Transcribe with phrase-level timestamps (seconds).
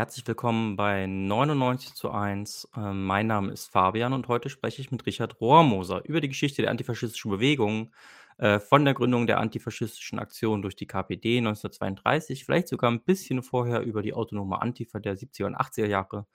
[0.00, 2.70] Herzlich willkommen bei 99 zu 1.
[2.74, 6.62] Ähm, mein Name ist Fabian und heute spreche ich mit Richard Rohrmoser über die Geschichte
[6.62, 7.92] der antifaschistischen Bewegung,
[8.38, 13.42] äh, von der Gründung der antifaschistischen Aktion durch die KPD 1932, vielleicht sogar ein bisschen
[13.42, 16.26] vorher über die autonome Antifa der 70er und 80er Jahre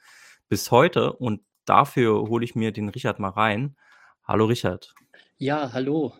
[0.48, 1.14] bis heute.
[1.14, 3.76] Und dafür hole ich mir den Richard mal rein.
[4.24, 4.94] Hallo Richard.
[5.40, 6.14] Ja, hallo.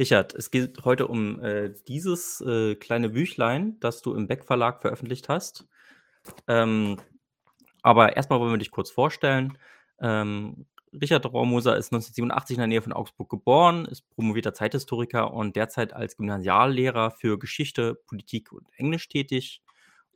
[0.00, 4.80] Richard, es geht heute um äh, dieses äh, kleine Büchlein, das du im Beck Verlag
[4.82, 5.68] veröffentlicht hast.
[6.46, 6.98] Ähm,
[7.82, 9.58] aber erstmal wollen wir dich kurz vorstellen.
[10.00, 15.56] Ähm, Richard Rohrmoser ist 1987 in der Nähe von Augsburg geboren, ist promovierter Zeithistoriker und
[15.56, 19.62] derzeit als Gymnasiallehrer für Geschichte, Politik und Englisch tätig.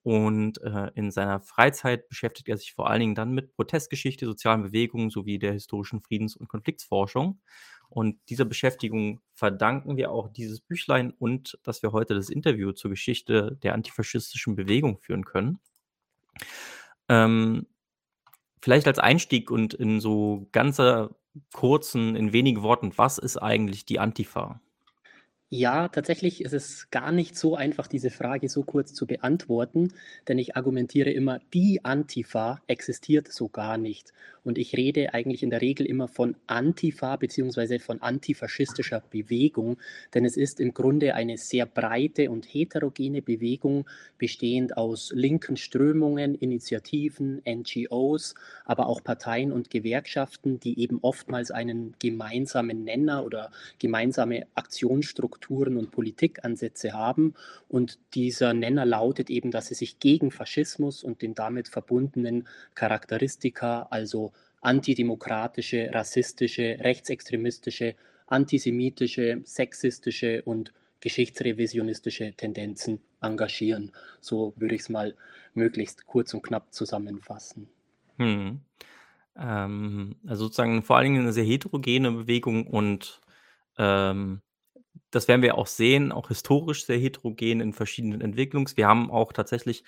[0.02, 4.62] Und äh, in seiner Freizeit beschäftigt er sich vor allen Dingen dann mit Protestgeschichte, sozialen
[4.62, 7.40] Bewegungen sowie der historischen Friedens- und Konfliktsforschung.
[7.88, 12.90] Und dieser Beschäftigung verdanken wir auch dieses Büchlein und dass wir heute das Interview zur
[12.90, 15.60] Geschichte der antifaschistischen Bewegung führen können.
[17.08, 17.66] Ähm,
[18.62, 21.16] vielleicht als Einstieg und in so ganzer
[21.52, 24.60] kurzen, in wenigen Worten, was ist eigentlich die Antifa?
[25.54, 29.92] Ja, tatsächlich ist es gar nicht so einfach, diese Frage so kurz zu beantworten,
[30.26, 34.14] denn ich argumentiere immer, die Antifa existiert so gar nicht.
[34.44, 37.80] Und ich rede eigentlich in der Regel immer von Antifa bzw.
[37.80, 39.76] von antifaschistischer Bewegung,
[40.14, 43.86] denn es ist im Grunde eine sehr breite und heterogene Bewegung,
[44.16, 51.94] bestehend aus linken Strömungen, Initiativen, NGOs, aber auch Parteien und Gewerkschaften, die eben oftmals einen
[51.98, 57.34] gemeinsamen Nenner oder gemeinsame Aktionsstruktur Strukturen und Politikansätze haben.
[57.68, 63.88] Und dieser Nenner lautet eben, dass sie sich gegen Faschismus und den damit verbundenen Charakteristika,
[63.90, 73.90] also antidemokratische, rassistische, rechtsextremistische, antisemitische, sexistische und geschichtsrevisionistische Tendenzen engagieren.
[74.20, 75.16] So würde ich es mal
[75.54, 77.68] möglichst kurz und knapp zusammenfassen.
[78.18, 78.60] Hm.
[79.36, 83.20] Ähm, also sozusagen vor allen Dingen eine sehr heterogene Bewegung und
[83.78, 84.42] ähm,
[85.12, 89.32] das werden wir auch sehen, auch historisch sehr heterogen in verschiedenen Entwicklungs wir haben auch
[89.32, 89.84] tatsächlich,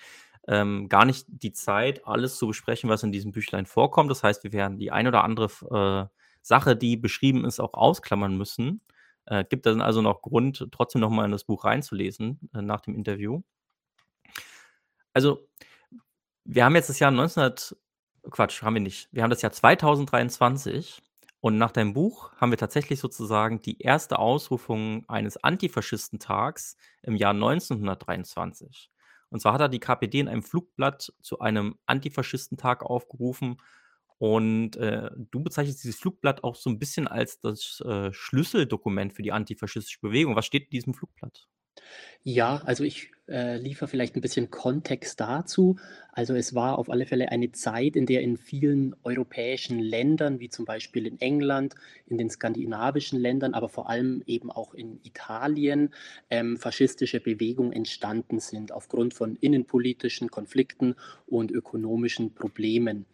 [0.47, 4.11] ähm, gar nicht die Zeit, alles zu besprechen, was in diesem Büchlein vorkommt.
[4.11, 8.37] Das heißt, wir werden die ein oder andere äh, Sache, die beschrieben ist, auch ausklammern
[8.37, 8.81] müssen.
[9.25, 12.81] Äh, gibt dann also noch Grund, trotzdem noch mal in das Buch reinzulesen, äh, nach
[12.81, 13.41] dem Interview.
[15.13, 15.47] Also,
[16.43, 17.75] wir haben jetzt das Jahr 1900
[18.29, 19.09] Quatsch, haben wir nicht.
[19.11, 21.01] Wir haben das Jahr 2023
[21.45, 27.35] und nach deinem Buch haben wir tatsächlich sozusagen die erste Ausrufung eines Antifaschistentags im Jahr
[27.35, 28.89] 1923.
[29.29, 33.61] Und zwar hat er die KPD in einem Flugblatt zu einem Antifaschistentag aufgerufen.
[34.17, 39.21] Und äh, du bezeichnest dieses Flugblatt auch so ein bisschen als das äh, Schlüsseldokument für
[39.21, 40.35] die antifaschistische Bewegung.
[40.35, 41.47] Was steht in diesem Flugblatt?
[42.23, 45.77] Ja, also ich äh, liefere vielleicht ein bisschen Kontext dazu.
[46.11, 50.49] Also es war auf alle Fälle eine Zeit, in der in vielen europäischen Ländern, wie
[50.49, 51.75] zum Beispiel in England,
[52.07, 55.93] in den skandinavischen Ländern, aber vor allem eben auch in Italien,
[56.29, 60.95] ähm, faschistische Bewegungen entstanden sind aufgrund von innenpolitischen Konflikten
[61.27, 63.05] und ökonomischen Problemen.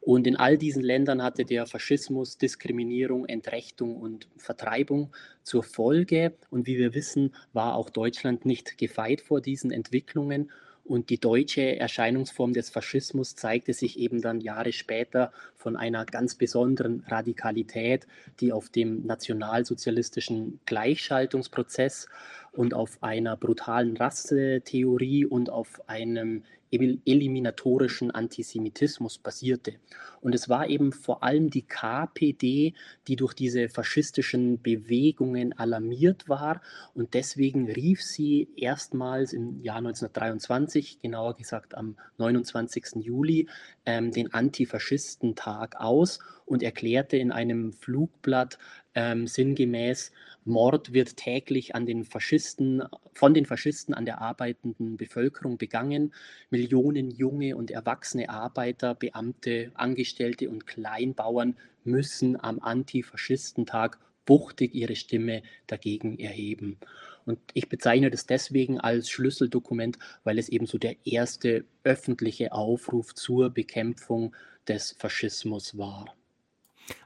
[0.00, 5.10] Und in all diesen Ländern hatte der Faschismus Diskriminierung, Entrechtung und Vertreibung
[5.42, 6.34] zur Folge.
[6.50, 10.50] Und wie wir wissen, war auch Deutschland nicht gefeit vor diesen Entwicklungen.
[10.88, 16.34] Und die deutsche Erscheinungsform des Faschismus zeigte sich eben dann Jahre später von einer ganz
[16.34, 18.06] besonderen Radikalität,
[18.40, 22.08] die auf dem nationalsozialistischen Gleichschaltungsprozess
[22.52, 29.74] und auf einer brutalen Rassetheorie und auf einem eliminatorischen Antisemitismus basierte.
[30.20, 32.74] Und es war eben vor allem die KPD,
[33.06, 36.60] die durch diese faschistischen Bewegungen alarmiert war.
[36.94, 42.96] Und deswegen rief sie erstmals im Jahr 1923, genauer gesagt am 29.
[42.96, 43.48] Juli,
[43.86, 48.58] ähm, den Antifaschistentag aus und erklärte in einem Flugblatt
[48.94, 50.12] ähm, sinngemäß,
[50.48, 56.12] Mord wird täglich an den Faschisten, von den Faschisten an der arbeitenden Bevölkerung begangen.
[56.50, 65.42] Millionen junge und erwachsene Arbeiter, Beamte, Angestellte und Kleinbauern müssen am Antifaschistentag wuchtig ihre Stimme
[65.66, 66.78] dagegen erheben.
[67.24, 73.14] Und ich bezeichne das deswegen als Schlüsseldokument, weil es eben so der erste öffentliche Aufruf
[73.14, 74.34] zur Bekämpfung
[74.66, 76.14] des Faschismus war.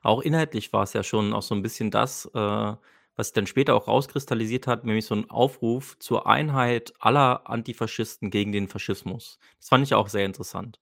[0.02, 2.72] Auch inhaltlich war es ja schon auch so ein bisschen das, äh,
[3.16, 8.30] was sich dann später auch rauskristallisiert hat, nämlich so ein Aufruf zur Einheit aller Antifaschisten
[8.30, 9.38] gegen den Faschismus.
[9.58, 10.80] Das fand ich auch sehr interessant.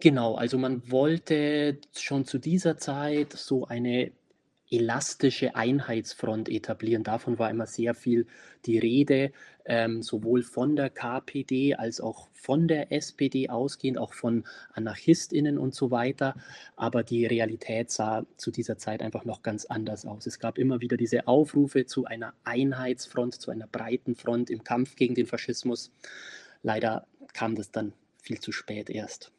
[0.00, 4.12] Genau, also man wollte schon zu dieser Zeit so eine
[4.70, 7.02] elastische Einheitsfront etablieren.
[7.02, 8.26] Davon war immer sehr viel
[8.66, 9.32] die Rede,
[9.64, 15.74] ähm, sowohl von der KPD als auch von der SPD ausgehend, auch von Anarchistinnen und
[15.74, 16.34] so weiter.
[16.76, 20.26] Aber die Realität sah zu dieser Zeit einfach noch ganz anders aus.
[20.26, 24.94] Es gab immer wieder diese Aufrufe zu einer Einheitsfront, zu einer breiten Front im Kampf
[24.96, 25.90] gegen den Faschismus.
[26.62, 27.92] Leider kam das dann
[28.22, 29.32] viel zu spät erst.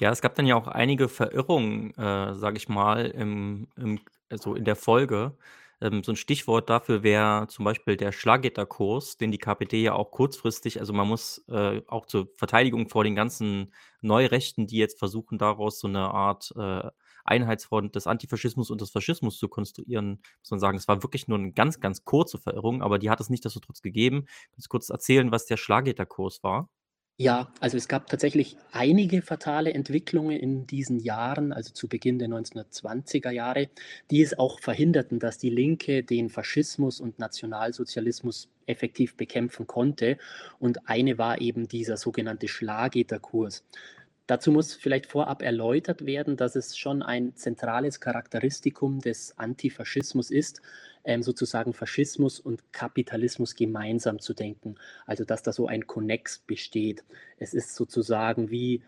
[0.00, 3.98] Ja, es gab dann ja auch einige Verirrungen, äh, sage ich mal, im im
[4.28, 5.36] also, in der Folge.
[5.80, 10.10] Ähm, so 'n Stichwort dafür wäre zum Beispiel der Schlagitterkurs, den die KPD ja auch
[10.10, 13.72] kurzfristig also, man muss, äh, auch zur Verteidigung vor den ganzen
[14.02, 16.90] Neurechten, die jetzt versuchen, daraus so 'ne Art, äh,
[17.24, 21.38] Einheitsfront des Antifaschismus und des Faschismus zu konstruieren, muss man sagen, es war wirklich nur
[21.38, 24.26] 'ne ganz, ganz kurze Verirrung, aber die hat es nichtsdestotrotz gegeben.
[24.52, 26.68] Kannst kurz erzählen, was der Schlagitterkurs war?
[27.18, 32.28] Ja, also es gab tatsächlich einige fatale Entwicklungen in diesen Jahren, also zu Beginn der
[32.28, 33.70] 1920er Jahre,
[34.10, 40.18] die es auch verhinderten, dass die Linke den Faschismus und Nationalsozialismus effektiv bekämpfen konnte.
[40.58, 43.64] Und eine war eben dieser sogenannte Schlagitterkurs.
[44.26, 50.60] Dazu muss vielleicht vorab erläutert werden, dass es schon ein zentrales Charakteristikum des Antifaschismus ist,
[51.06, 54.74] ähm, sozusagen Faschismus und Kapitalismus gemeinsam zu denken.
[55.06, 57.04] Also dass da so ein Konnex besteht.
[57.38, 58.82] Es ist sozusagen wie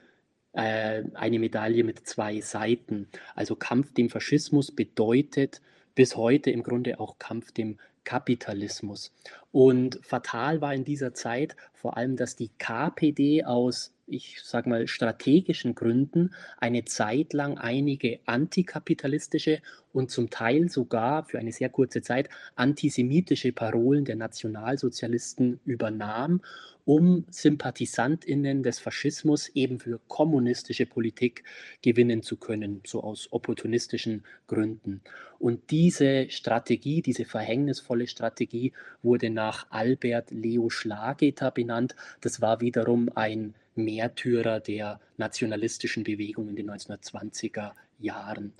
[0.52, 3.08] äh, eine Medaille mit zwei Seiten.
[3.34, 5.62] Also Kampf dem Faschismus bedeutet
[5.94, 9.12] bis heute im Grunde auch Kampf dem Kapitalismus.
[9.52, 14.88] Und fatal war in dieser Zeit vor allem, dass die KPD aus ich sage mal,
[14.88, 19.60] strategischen Gründen eine Zeit lang einige antikapitalistische
[19.98, 26.40] und zum Teil sogar für eine sehr kurze Zeit antisemitische Parolen der Nationalsozialisten übernahm,
[26.84, 31.42] um Sympathisantinnen des Faschismus eben für kommunistische Politik
[31.82, 35.00] gewinnen zu können, so aus opportunistischen Gründen.
[35.40, 41.96] Und diese Strategie, diese verhängnisvolle Strategie wurde nach Albert Leo Schlageter benannt.
[42.20, 48.52] Das war wiederum ein Märtyrer der nationalistischen Bewegung in den 1920er Jahren.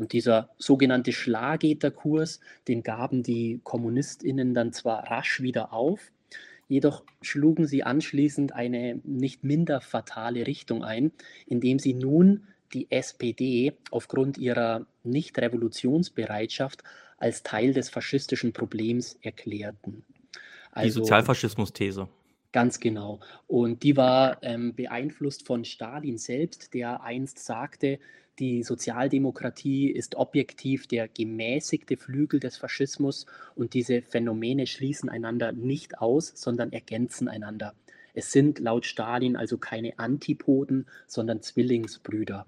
[0.00, 6.10] Und dieser sogenannte Schlageterkurs, den gaben die Kommunistinnen dann zwar rasch wieder auf,
[6.68, 11.12] jedoch schlugen sie anschließend eine nicht minder fatale Richtung ein,
[11.46, 16.82] indem sie nun die SPD aufgrund ihrer Nicht-Revolutionsbereitschaft
[17.18, 20.02] als Teil des faschistischen Problems erklärten.
[20.72, 22.08] Also, die Sozialfaschismus-These.
[22.52, 23.20] Ganz genau.
[23.46, 27.98] Und die war ähm, beeinflusst von Stalin selbst, der einst sagte,
[28.40, 35.98] die Sozialdemokratie ist objektiv der gemäßigte Flügel des Faschismus und diese Phänomene schließen einander nicht
[35.98, 37.74] aus, sondern ergänzen einander.
[38.14, 42.46] Es sind laut Stalin also keine Antipoden, sondern Zwillingsbrüder.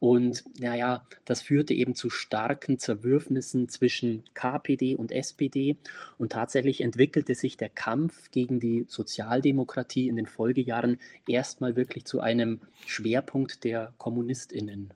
[0.00, 5.76] Und naja, das führte eben zu starken Zerwürfnissen zwischen KPD und SPD.
[6.18, 12.20] Und tatsächlich entwickelte sich der Kampf gegen die Sozialdemokratie in den Folgejahren erstmal wirklich zu
[12.20, 14.92] einem Schwerpunkt der Kommunistinnen.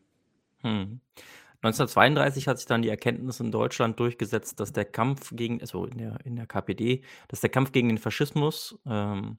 [0.63, 1.01] Hm.
[1.63, 5.99] 1932 hat sich dann die Erkenntnis in Deutschland durchgesetzt, dass der Kampf gegen, also in
[5.99, 9.39] der, in der KPD, dass der Kampf gegen den Faschismus ähm,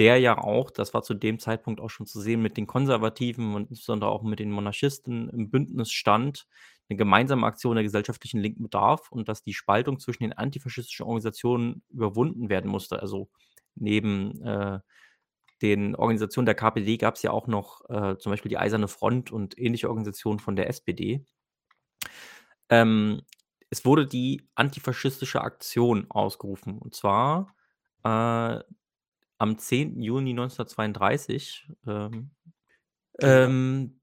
[0.00, 3.54] der ja auch, das war zu dem Zeitpunkt auch schon zu sehen, mit den Konservativen
[3.54, 6.46] und insbesondere auch mit den Monarchisten im Bündnis stand,
[6.88, 11.82] eine gemeinsame Aktion der gesellschaftlichen Linken bedarf und dass die Spaltung zwischen den antifaschistischen Organisationen
[11.90, 13.02] überwunden werden musste.
[13.02, 13.28] Also
[13.74, 14.80] neben äh,
[15.62, 19.30] den Organisationen der KPD gab es ja auch noch äh, zum Beispiel die Eiserne Front
[19.30, 21.24] und ähnliche Organisationen von der SPD.
[22.68, 23.22] Ähm,
[23.68, 27.54] es wurde die antifaschistische Aktion ausgerufen und zwar
[28.04, 28.60] äh,
[29.38, 30.02] am 10.
[30.02, 31.68] Juni 1932.
[31.86, 32.30] Ähm,
[33.20, 33.99] ähm.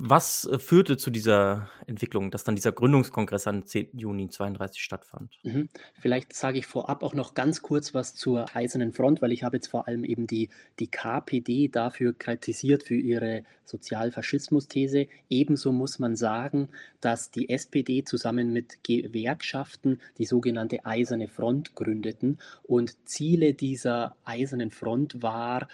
[0.00, 3.98] Was, äh, führte zu dieser Entwicklung, dass dann dieser Gründungskongress am 10.
[3.98, 5.38] Juni 32 stattfand?
[5.42, 5.68] Mhm.
[6.00, 9.56] Vielleicht sage ich vorab auch noch ganz kurz was zur Eisernen Front, weil ich habe
[9.56, 15.08] jetzt vor allem eben die, die KPD dafür kritisiert, für ihre Sozialfaschismus-These.
[15.28, 16.68] Ebenso muss man sagen,
[17.00, 22.38] dass die SPD zusammen mit Gewerkschaften die sogenannte Eiserne Front gründeten.
[22.62, 25.68] Und Ziele dieser Eisernen Front war,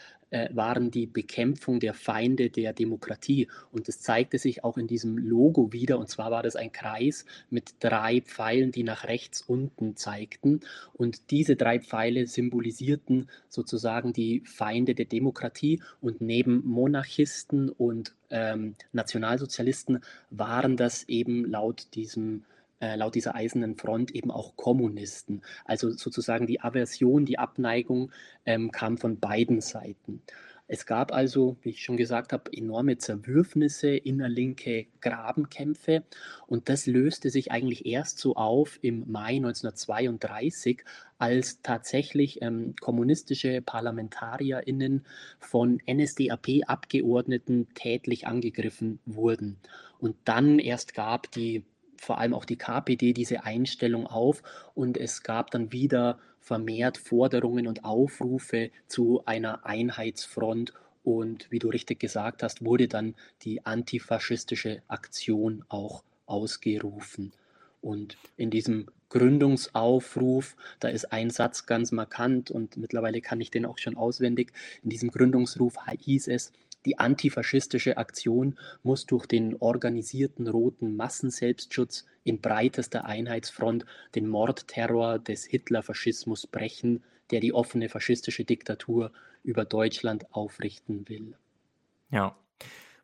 [0.53, 3.49] waren die Bekämpfung der Feinde der Demokratie.
[3.73, 5.99] Und das zeigte sich auch in diesem Logo wieder.
[5.99, 10.61] Und zwar war das ein Kreis mit drei Pfeilen, die nach rechts unten zeigten.
[10.93, 15.81] Und diese drei Pfeile symbolisierten sozusagen die Feinde der Demokratie.
[16.01, 20.01] Und neben Monarchisten und ähm, Nationalsozialisten
[20.31, 22.45] waren das eben laut diesem
[22.81, 25.43] äh, laut dieser Eisernen Front eben auch Kommunisten.
[25.65, 28.13] Also sozusagen die Aversion, die Abneigung
[28.47, 30.23] ähm, kam von beiden Seiten.
[30.67, 36.05] Es gab also, wie ich schon gesagt habe, enorme Zerwürfnisse, innerlinke Grabenkämpfe
[36.47, 40.83] und das löste sich eigentlich erst so auf im Mai 1932,
[41.19, 45.05] als tatsächlich ähm, kommunistische ParlamentarierInnen
[45.39, 49.59] von NSDAP-Abgeordneten tätlich angegriffen wurden.
[49.99, 51.65] Und dann erst gab die
[52.05, 54.43] vor allem auch die KPD diese Einstellung auf
[54.75, 61.69] und es gab dann wieder vermehrt Forderungen und Aufrufe zu einer Einheitsfront und wie du
[61.69, 67.33] richtig gesagt hast, wurde dann die antifaschistische Aktion auch ausgerufen.
[67.83, 73.67] Und in diesem Gründungsaufruf, da ist ein Satz ganz markant und mittlerweile kann ich den
[73.67, 74.53] auch schon auswendig.
[74.83, 76.53] In diesem Gründungsruf hieß es,
[76.87, 85.45] die antifaschistische Aktion muss durch den organisierten roten Massenselbstschutz in breitester Einheitsfront den Mordterror des
[85.45, 89.13] Hitlerfaschismus brechen, der die offene faschistische Diktatur
[89.43, 91.37] über Deutschland aufrichten will.
[92.11, 92.37] Ja,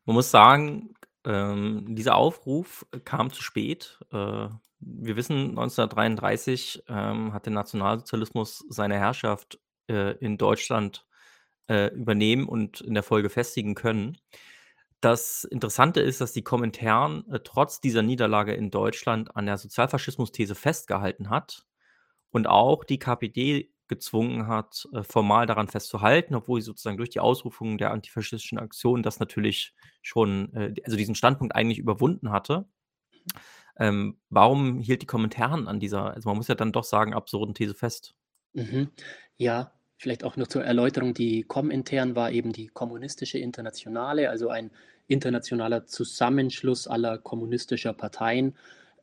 [0.04, 0.94] man muss sagen,
[1.24, 3.98] ähm, dieser Aufruf kam zu spät.
[4.12, 4.48] Äh,
[4.80, 9.58] wir wissen, 1933 ähm, hat der Nationalsozialismus seine Herrschaft
[9.88, 11.06] äh, in Deutschland
[11.70, 14.18] äh, übernehmen und in der Folge festigen können.
[15.00, 20.56] Das Interessante ist, dass die Kommentaren äh, trotz dieser Niederlage in Deutschland an der Sozialfaschismus-These
[20.56, 21.64] festgehalten hat
[22.32, 27.20] und auch die KPD gezwungen hat, äh, formal daran festzuhalten, obwohl sie sozusagen durch die
[27.20, 29.72] Ausrufung der antifaschistischen Aktion das natürlich
[30.02, 32.68] schon, äh, also diesen Standpunkt eigentlich überwunden hatte.
[33.78, 37.54] Ähm, warum hielt die Kommentaren an dieser, also man muss ja dann doch sagen, absurden
[37.54, 38.14] These fest?
[38.54, 38.90] Mhm.
[39.36, 44.70] Ja, Vielleicht auch noch zur Erläuterung, die Komintern war eben die Kommunistische Internationale, also ein
[45.08, 48.54] internationaler Zusammenschluss aller kommunistischer Parteien,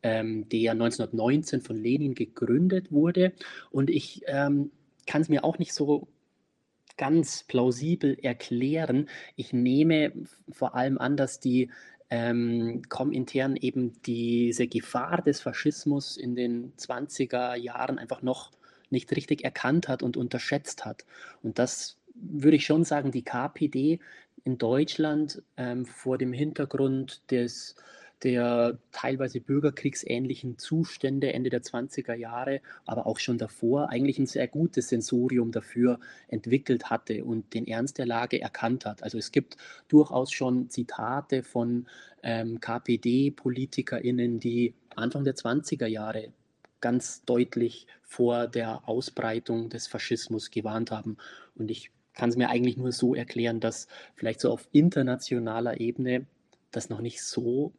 [0.02, 3.34] ähm, der 1919 von Lenin gegründet wurde.
[3.70, 4.72] Und ich ähm,
[5.06, 6.08] kann es mir auch nicht so
[6.98, 9.08] ganz plausibel erklären.
[9.36, 10.14] Ich nehme
[10.50, 11.70] vor allem an, dass die
[12.10, 18.58] ähm, Komintern eben diese Gefahr des Faschismus in den 20er Jahren einfach noch
[18.90, 21.06] nicht richtig erkannt hat und unterschätzt hat.
[21.44, 24.00] Und das würde ich schon sagen, die KPD
[24.44, 27.76] in Deutschland ähm, vor dem Hintergrund des,
[28.24, 34.48] der teilweise bürgerkriegsähnlichen Zustände Ende der 20er Jahre, aber auch schon davor, eigentlich ein sehr
[34.48, 39.04] gutes Sensorium dafür entwickelt hatte und den Ernst der Lage erkannt hat.
[39.04, 39.58] Also es gibt
[39.90, 41.88] durchaus schon Zitate von
[42.24, 46.32] ähm, KPD-PolitikerInnen, die Anfang der 20er Jahre
[46.88, 51.18] ganz deutlich vor der Ausbreitung des Faschismus gewarnt haben.
[51.56, 56.28] Und ich kann es mir eigentlich nur so erklären, dass vielleicht so auf internationaler Ebene
[56.72, 57.74] das noch nicht so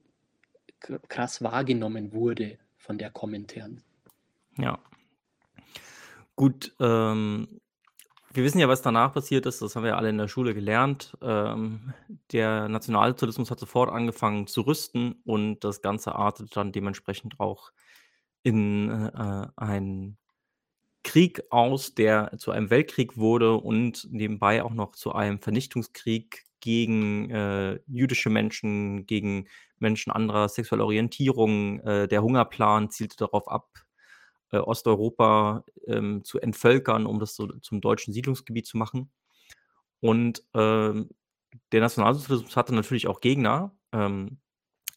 [1.08, 3.82] krass wahrgenommen wurde von der Kommentaren.
[4.58, 4.78] Ja.
[6.36, 7.60] Gut, ähm,
[8.34, 10.52] wir wissen ja, was danach passiert ist, das haben wir ja alle in der Schule
[10.52, 11.16] gelernt.
[11.22, 11.94] Ähm,
[12.32, 17.72] der Nationalsozialismus hat sofort angefangen zu rüsten und das Ganze artet dann dementsprechend auch
[18.48, 20.16] in äh, einen
[21.04, 27.30] Krieg aus, der zu einem Weltkrieg wurde und nebenbei auch noch zu einem Vernichtungskrieg gegen
[27.30, 29.46] äh, jüdische Menschen, gegen
[29.78, 31.80] Menschen anderer sexueller Orientierung.
[31.80, 33.68] Äh, der Hungerplan zielte darauf ab,
[34.50, 39.10] äh, Osteuropa ähm, zu entvölkern, um das so zum deutschen Siedlungsgebiet zu machen.
[40.00, 41.10] Und ähm,
[41.72, 43.76] der Nationalsozialismus hatte natürlich auch Gegner.
[43.92, 44.40] Ähm,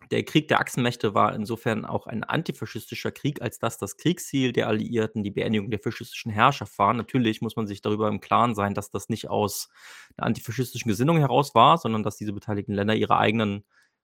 [0.09, 4.67] der Krieg der Achsenmächte war insofern auch ein antifaschistischer Krieg, als dass das Kriegsziel der
[4.67, 6.93] Alliierten die Beendigung der faschistischen Herrschaft war.
[6.93, 9.69] Natürlich muss man sich darüber im Klaren sein, dass das nicht aus
[10.17, 13.63] einer antifaschistischen Gesinnung heraus war, sondern dass diese beteiligten Länder ihre eigenen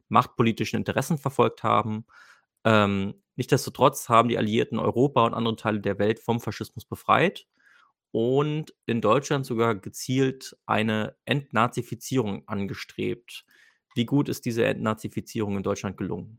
[0.10, 2.06] machtpolitischen Interessen verfolgt haben.
[2.63, 7.48] Ähm, nichtsdestotrotz haben die Alliierten Europa und andere Teile der Welt vom Faschismus befreit
[8.12, 13.46] und in Deutschland sogar gezielt eine Entnazifizierung angestrebt.
[13.98, 16.38] Wie gut ist diese Entnazifizierung in Deutschland gelungen?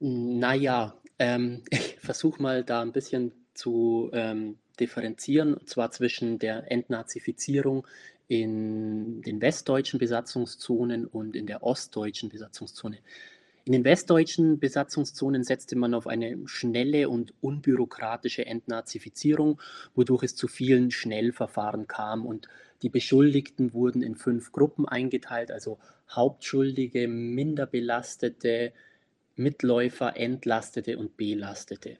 [0.00, 6.72] Naja, ähm, ich versuche mal da ein bisschen zu ähm, differenzieren, und zwar zwischen der
[6.72, 7.86] Entnazifizierung
[8.28, 12.96] in den westdeutschen Besatzungszonen und in der ostdeutschen Besatzungszone.
[13.64, 19.60] In den westdeutschen Besatzungszonen setzte man auf eine schnelle und unbürokratische Entnazifizierung,
[19.94, 22.48] wodurch es zu vielen Schnellverfahren kam und
[22.82, 25.78] die Beschuldigten wurden in fünf Gruppen eingeteilt, also
[26.10, 28.72] Hauptschuldige, Minderbelastete,
[29.36, 31.98] Mitläufer, Entlastete und Belastete.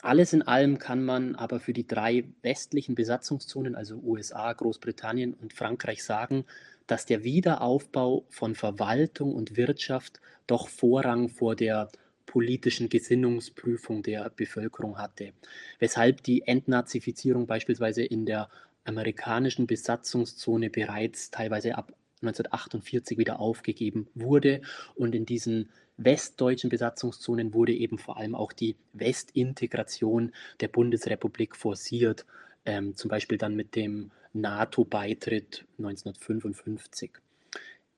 [0.00, 5.52] Alles in allem kann man aber für die drei westlichen Besatzungszonen, also USA, Großbritannien und
[5.52, 6.44] Frankreich, sagen,
[6.86, 11.88] dass der Wiederaufbau von Verwaltung und Wirtschaft doch Vorrang vor der
[12.26, 15.32] politischen Gesinnungsprüfung der Bevölkerung hatte,
[15.78, 18.48] weshalb die Entnazifizierung beispielsweise in der
[18.84, 21.92] amerikanischen Besatzungszone bereits teilweise ab
[22.22, 24.60] 1948 wieder aufgegeben wurde.
[24.94, 32.24] Und in diesen westdeutschen Besatzungszonen wurde eben vor allem auch die Westintegration der Bundesrepublik forciert,
[32.64, 37.12] ähm, zum Beispiel dann mit dem NATO-Beitritt 1955.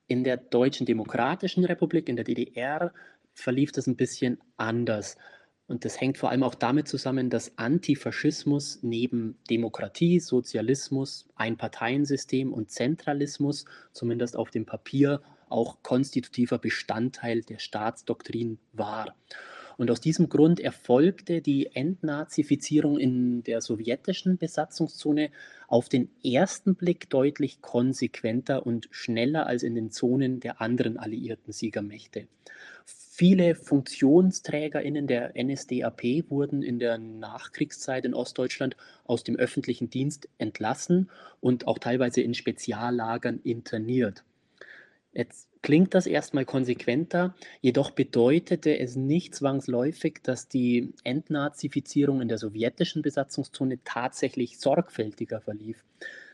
[0.07, 2.93] In der Deutschen Demokratischen Republik, in der DDR,
[3.33, 5.15] verlief das ein bisschen anders.
[5.71, 12.69] Und das hängt vor allem auch damit zusammen, dass Antifaschismus neben Demokratie, Sozialismus, Einparteiensystem und
[12.69, 13.63] Zentralismus,
[13.93, 19.15] zumindest auf dem Papier, auch konstitutiver Bestandteil der Staatsdoktrin war.
[19.81, 25.31] Und aus diesem Grund erfolgte die Entnazifizierung in der sowjetischen Besatzungszone
[25.67, 31.51] auf den ersten Blick deutlich konsequenter und schneller als in den Zonen der anderen alliierten
[31.51, 32.27] Siegermächte.
[32.85, 41.09] Viele FunktionsträgerInnen der NSDAP wurden in der Nachkriegszeit in Ostdeutschland aus dem öffentlichen Dienst entlassen
[41.39, 44.23] und auch teilweise in Speziallagern interniert.
[45.11, 52.37] Jetzt klingt das erstmal konsequenter, jedoch bedeutete es nicht zwangsläufig, dass die Entnazifizierung in der
[52.37, 55.83] sowjetischen Besatzungszone tatsächlich sorgfältiger verlief.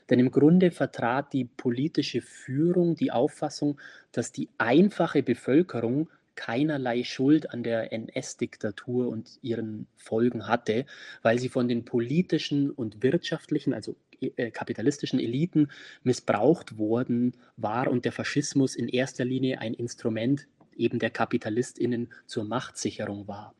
[0.09, 3.79] Denn im Grunde vertrat die politische Führung die Auffassung,
[4.11, 10.85] dass die einfache Bevölkerung keinerlei Schuld an der NS-Diktatur und ihren Folgen hatte,
[11.21, 15.69] weil sie von den politischen und wirtschaftlichen, also äh, kapitalistischen Eliten
[16.03, 22.45] missbraucht worden war und der Faschismus in erster Linie ein Instrument eben der Kapitalistinnen zur
[22.45, 23.53] Machtsicherung war.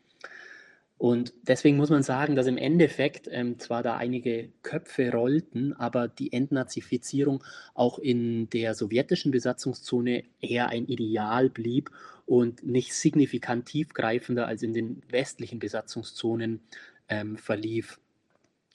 [0.98, 6.08] Und deswegen muss man sagen, dass im Endeffekt ähm, zwar da einige Köpfe rollten, aber
[6.08, 7.44] die Entnazifizierung
[7.75, 11.92] auch in der sowjetischen Besatzungszone eher ein Ideal blieb
[12.25, 16.62] und nicht signifikant tiefgreifender als in den westlichen Besatzungszonen
[17.10, 18.00] ähm, verlief.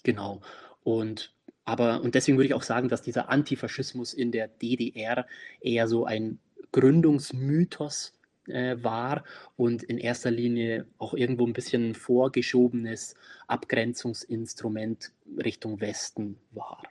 [0.05, 0.41] Genau.
[0.85, 1.33] Und
[1.65, 5.27] aber, und deswegen würde ich auch sagen, dass dieser Antifaschismus in der DDR
[5.61, 6.41] eher so ein
[6.73, 8.15] Gründungsmythos
[8.49, 9.25] äh, war
[9.57, 13.15] und in erster Linie auch irgendwo ein bisschen vorgeschobenes
[13.47, 16.83] Abgrenzungsinstrument Richtung Westen war.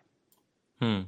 [0.79, 1.07] Hm.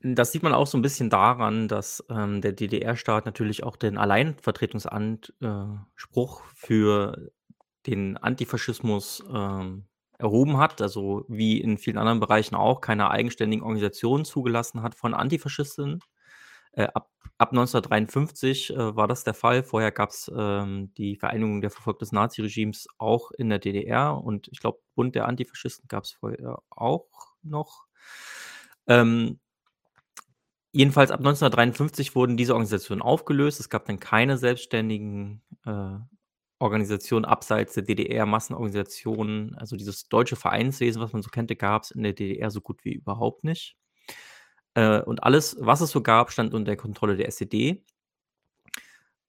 [0.00, 3.98] Das sieht man auch so ein bisschen daran, dass ähm, der DDR-Staat natürlich auch den
[3.98, 7.32] Alleinvertretungsanspruch für
[7.86, 14.24] den Antifaschismus ähm, erhoben hat, also wie in vielen anderen Bereichen auch, keine eigenständigen Organisationen
[14.24, 16.00] zugelassen hat von Antifaschistinnen.
[16.78, 19.64] Äh, ab, ab 1953 äh, war das der Fall.
[19.64, 24.46] Vorher gab es ähm, die Vereinigung der Verfolgten des Naziregimes auch in der DDR und
[24.52, 27.08] ich glaube, Bund der Antifaschisten gab es vorher auch
[27.42, 27.86] noch.
[28.86, 29.40] Ähm,
[30.70, 33.58] jedenfalls ab 1953 wurden diese Organisationen aufgelöst.
[33.58, 35.98] Es gab dann keine selbstständigen äh,
[36.60, 41.90] Organisationen abseits der DDR, Massenorganisationen, also dieses deutsche Vereinswesen, was man so kannte, gab es
[41.90, 43.76] in der DDR so gut wie überhaupt nicht.
[44.78, 47.82] Äh, und alles, was es so gab, stand unter der Kontrolle der SED.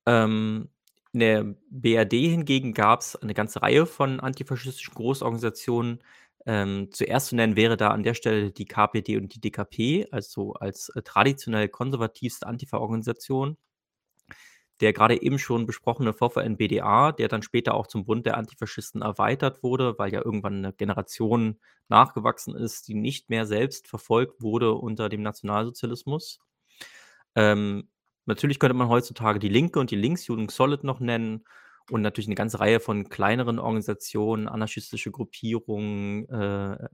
[0.05, 0.69] Ähm,
[1.11, 6.03] in der BRD hingegen gab es eine ganze Reihe von antifaschistischen Großorganisationen.
[6.45, 10.53] Ähm, zuerst zu nennen wäre da an der Stelle die KPD und die DKP, also
[10.53, 13.57] als äh, traditionell konservativste Antifa-Organisation
[14.81, 19.61] der gerade eben schon besprochene VVN-BDA, der dann später auch zum Bund der Antifaschisten erweitert
[19.61, 25.09] wurde, weil ja irgendwann eine Generation nachgewachsen ist, die nicht mehr selbst verfolgt wurde unter
[25.09, 26.39] dem Nationalsozialismus.
[27.35, 27.89] Ähm,
[28.25, 31.43] natürlich könnte man heutzutage die Linke und die Linksjugend Solid noch nennen
[31.91, 36.87] und natürlich eine ganze Reihe von kleineren Organisationen, anarchistische Gruppierungen, äh,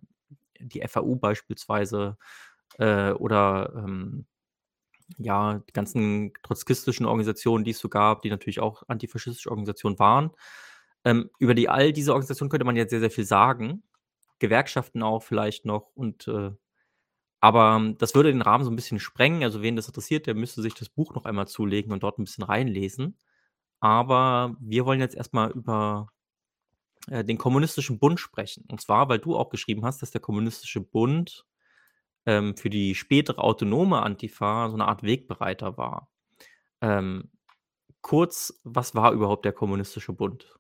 [0.60, 2.18] die FAU beispielsweise
[2.80, 4.26] äh, oder ähm,
[5.18, 10.32] ja, die ganzen trotzkistischen Organisationen, die es so gab, die natürlich auch antifaschistische Organisationen waren.
[11.04, 13.84] Ähm, über die all diese Organisationen könnte man jetzt sehr, sehr viel sagen.
[14.40, 16.52] Gewerkschaften auch vielleicht noch und äh,
[17.42, 19.44] aber das würde den Rahmen so ein bisschen sprengen.
[19.44, 22.24] Also wen das interessiert, der müsste sich das Buch noch einmal zulegen und dort ein
[22.24, 23.18] bisschen reinlesen.
[23.80, 26.08] Aber wir wollen jetzt erstmal über
[27.08, 28.66] äh, den Kommunistischen Bund sprechen.
[28.72, 31.46] Und zwar, weil du auch geschrieben hast, dass der Kommunistische Bund
[32.26, 36.10] ähm, für die spätere autonome Antifa so eine Art Wegbereiter war.
[36.82, 37.32] Ähm,
[38.02, 40.58] kurz, was war überhaupt der Kommunistische Bund?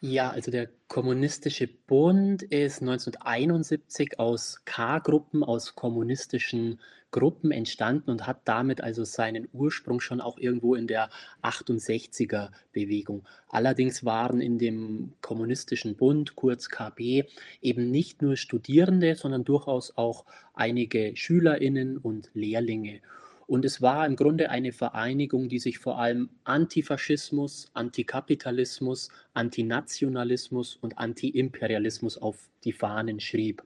[0.00, 6.80] Ja, also der Kommunistische Bund ist 1971 aus K-Gruppen, aus kommunistischen
[7.10, 11.10] Gruppen entstanden und hat damit also seinen Ursprung schon auch irgendwo in der
[11.42, 13.26] 68er Bewegung.
[13.48, 17.24] Allerdings waren in dem Kommunistischen Bund, kurz KB,
[17.60, 23.00] eben nicht nur Studierende, sondern durchaus auch einige Schülerinnen und Lehrlinge.
[23.48, 30.98] Und es war im Grunde eine Vereinigung, die sich vor allem Antifaschismus, Antikapitalismus, Antinationalismus und
[30.98, 33.64] Antiimperialismus auf die Fahnen schrieb.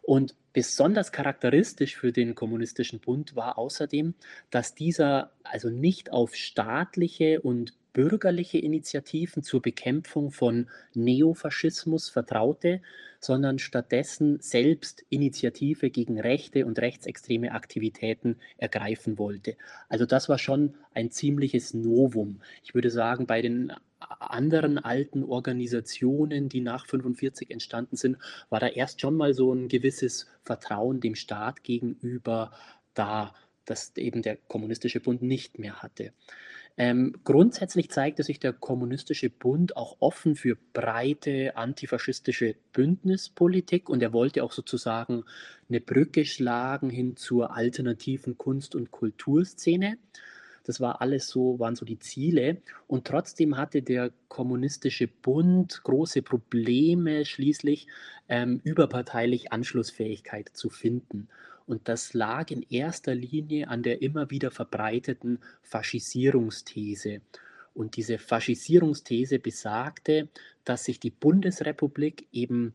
[0.00, 4.14] Und besonders charakteristisch für den Kommunistischen Bund war außerdem,
[4.50, 12.82] dass dieser also nicht auf staatliche und bürgerliche Initiativen zur Bekämpfung von Neofaschismus vertraute,
[13.20, 19.56] sondern stattdessen selbst Initiative gegen rechte und rechtsextreme Aktivitäten ergreifen wollte.
[19.88, 22.40] Also das war schon ein ziemliches Novum.
[22.62, 23.72] Ich würde sagen, bei den
[24.20, 28.18] anderen alten Organisationen, die nach 45 entstanden sind,
[28.50, 32.52] war da erst schon mal so ein gewisses Vertrauen dem Staat gegenüber
[32.92, 36.12] da, das eben der Kommunistische Bund nicht mehr hatte.
[36.76, 44.12] Ähm, grundsätzlich zeigte sich der Kommunistische Bund auch offen für breite antifaschistische Bündnispolitik und er
[44.12, 45.24] wollte auch sozusagen
[45.68, 49.98] eine Brücke schlagen hin zur alternativen Kunst- und Kulturszene.
[50.64, 52.62] Das war alles so, waren so die Ziele.
[52.88, 57.86] Und trotzdem hatte der Kommunistische Bund große Probleme, schließlich
[58.28, 61.28] ähm, überparteilich Anschlussfähigkeit zu finden.
[61.66, 67.20] Und das lag in erster Linie an der immer wieder verbreiteten Faschisierungsthese.
[67.72, 70.28] Und diese Faschisierungsthese besagte,
[70.64, 72.74] dass sich die Bundesrepublik eben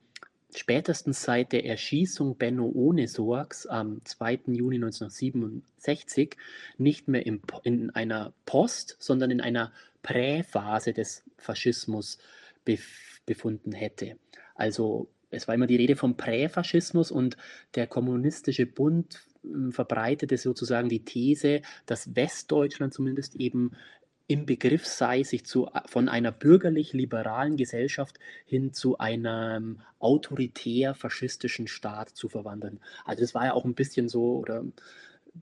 [0.55, 4.41] spätestens seit der Erschießung Benno Ohnesorgs am 2.
[4.47, 6.35] Juni 1967
[6.77, 9.71] nicht mehr in, in einer Post, sondern in einer
[10.01, 12.17] Präphase des Faschismus
[12.65, 14.17] bef befunden hätte.
[14.55, 17.37] Also es war immer die Rede vom Präfaschismus und
[17.75, 23.71] der Kommunistische Bund hm, verbreitete sozusagen die These, dass Westdeutschland zumindest eben
[24.27, 32.29] im Begriff sei, sich zu, von einer bürgerlich-liberalen Gesellschaft hin zu einem autoritär-faschistischen Staat zu
[32.29, 32.79] verwandeln.
[33.05, 34.63] Also das war ja auch ein bisschen so, oder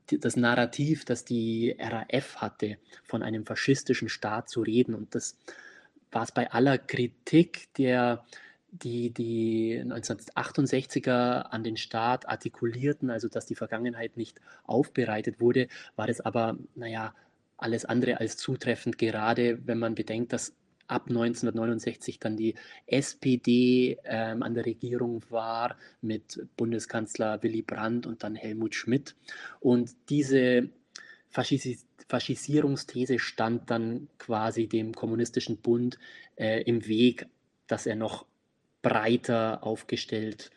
[0.06, 4.96] das Narrativ, das die RAF hatte, von einem faschistischen Staat zu reden.
[4.96, 5.38] Und das
[6.12, 8.24] war es bei aller Kritik der
[8.72, 16.08] die die 1968er an den Staat artikulierten, also dass die Vergangenheit nicht aufbereitet wurde, war
[16.08, 17.14] das aber, naja,
[17.58, 20.54] alles andere als zutreffend, gerade wenn man bedenkt, dass
[20.88, 28.24] ab 1969 dann die SPD ähm, an der Regierung war mit Bundeskanzler Willy Brandt und
[28.24, 29.16] dann Helmut Schmidt.
[29.60, 30.70] Und diese
[31.30, 36.00] Faschis Faschisierungsthese stand dann quasi dem Kommunistischen Bund
[36.38, 37.28] äh, im Weg,
[37.68, 38.26] dass er noch
[38.88, 40.52] breiter aufgestellt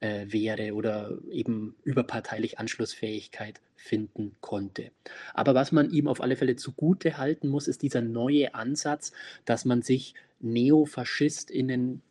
[0.00, 4.90] äh, wäre oder eben überparteilich Anschlussfähigkeit finden konnte.
[5.34, 9.12] Aber was man ihm auf alle Fälle zugute halten muss, ist dieser neue Ansatz,
[9.44, 12.02] dass man sich NeofaschistInnen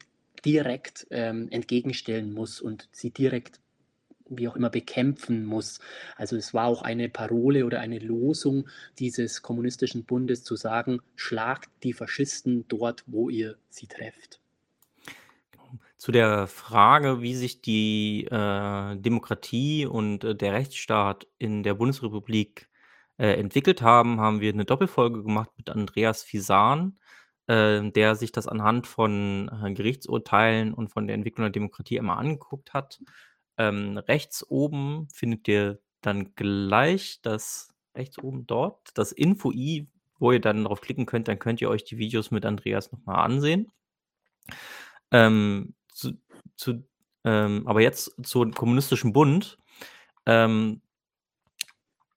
[0.43, 3.59] direkt ähm, entgegenstellen muss und sie direkt
[4.33, 5.79] wie auch immer bekämpfen muss.
[6.15, 11.69] Also es war auch eine Parole oder eine Losung dieses kommunistischen Bundes zu sagen, schlagt
[11.83, 14.40] die Faschisten dort, wo ihr sie trefft.
[16.01, 22.69] Zu der Frage, wie sich die, äh, Demokratie und, äh, der Rechtsstaat in der Bundesrepublik,
[23.19, 26.97] äh, entwickelt haben, haben wir eine Doppelfolge gemacht mit Andreas Fisan,
[27.45, 32.17] äh, der sich das anhand von, äh, Gerichtsurteilen und von der Entwicklung der Demokratie einmal
[32.17, 32.99] angeguckt hat.
[33.59, 39.87] Ähm, rechts oben findet ihr dann gleich das rechts oben dort, das Info-i,
[40.17, 43.05] wo ihr dann drauf klicken könnt, dann könnt ihr euch die Videos mit Andreas noch
[43.05, 43.71] mal ansehen.
[45.11, 46.13] Ähm zu,
[46.55, 46.83] zu
[47.23, 49.57] ähm, aber jetzt zum Kommunistischen Bund.
[50.25, 50.81] Ähm,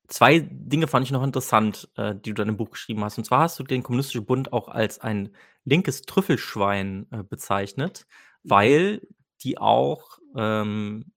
[0.09, 3.19] zwei Dinge fand ich noch interessant, äh, die du dann im Buch geschrieben hast.
[3.19, 5.35] Und zwar hast du den Kommunistischen Bund auch als ein
[5.65, 8.07] linkes Trüffelschwein äh, bezeichnet,
[8.43, 8.51] mhm.
[8.51, 9.09] weil
[9.43, 11.13] die auch ähm,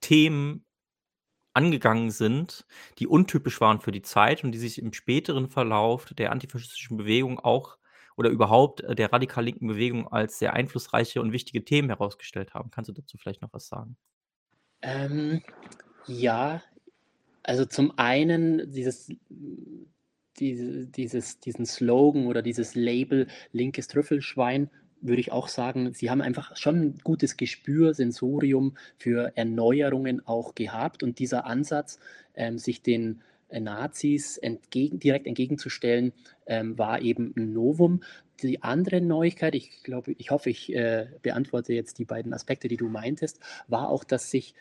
[0.00, 0.64] Themen
[1.52, 2.66] angegangen sind,
[2.98, 7.40] die untypisch waren für die Zeit und die sich im späteren Verlauf der antifaschistischen Bewegung
[7.40, 7.78] auch
[8.16, 12.70] oder überhaupt äh, der radikal linken Bewegung als sehr einflussreiche und wichtige Themen herausgestellt haben.
[12.70, 13.96] Kannst du dazu vielleicht noch was sagen?
[14.82, 15.42] Ähm,
[16.06, 16.62] ja,
[17.42, 19.12] also zum einen dieses,
[20.38, 26.22] diese, dieses, diesen Slogan oder dieses Label linkes Trüffelschwein würde ich auch sagen, sie haben
[26.22, 32.00] einfach schon ein gutes Gespür, Sensorium für Erneuerungen auch gehabt und dieser Ansatz,
[32.34, 36.12] ähm, sich den Nazis entgegen, direkt entgegenzustellen,
[36.46, 38.02] ähm, war eben ein Novum.
[38.42, 42.76] Die andere Neuigkeit, ich glaube, ich hoffe, ich äh, beantworte jetzt die beiden Aspekte, die
[42.76, 44.54] du meintest, war auch, dass sich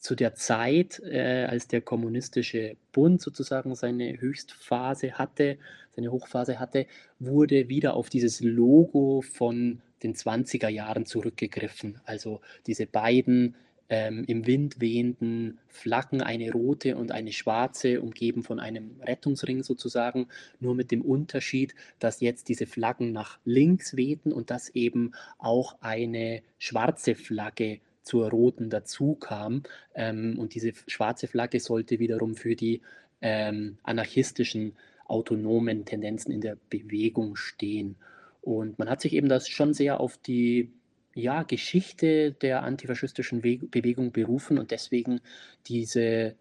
[0.00, 5.58] zu der Zeit, äh, als der kommunistische Bund sozusagen seine Höchstphase hatte,
[5.94, 6.86] seine Hochphase hatte,
[7.18, 12.00] wurde wieder auf dieses Logo von den 20er Jahren zurückgegriffen.
[12.04, 13.54] Also diese beiden
[13.90, 20.28] ähm, im Wind wehenden Flaggen, eine rote und eine schwarze, umgeben von einem Rettungsring sozusagen,
[20.60, 25.76] nur mit dem Unterschied, dass jetzt diese Flaggen nach links wehten und dass eben auch
[25.80, 29.64] eine schwarze Flagge zur roten dazukam.
[29.94, 32.82] Ähm, und diese schwarze Flagge sollte wiederum für die
[33.20, 37.96] ähm, anarchistischen, autonomen Tendenzen in der Bewegung stehen.
[38.40, 40.70] Und man hat sich eben das schon sehr auf die
[41.14, 45.20] ja, Geschichte der antifaschistischen We Bewegung berufen und deswegen
[45.66, 46.36] diese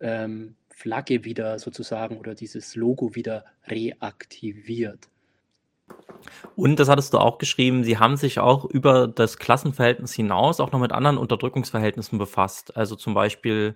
[0.00, 5.08] ähm, Flagge wieder sozusagen oder dieses Logo wieder reaktiviert.
[6.56, 10.72] Und das hattest du auch geschrieben, sie haben sich auch über das Klassenverhältnis hinaus auch
[10.72, 12.76] noch mit anderen Unterdrückungsverhältnissen befasst.
[12.76, 13.74] Also zum Beispiel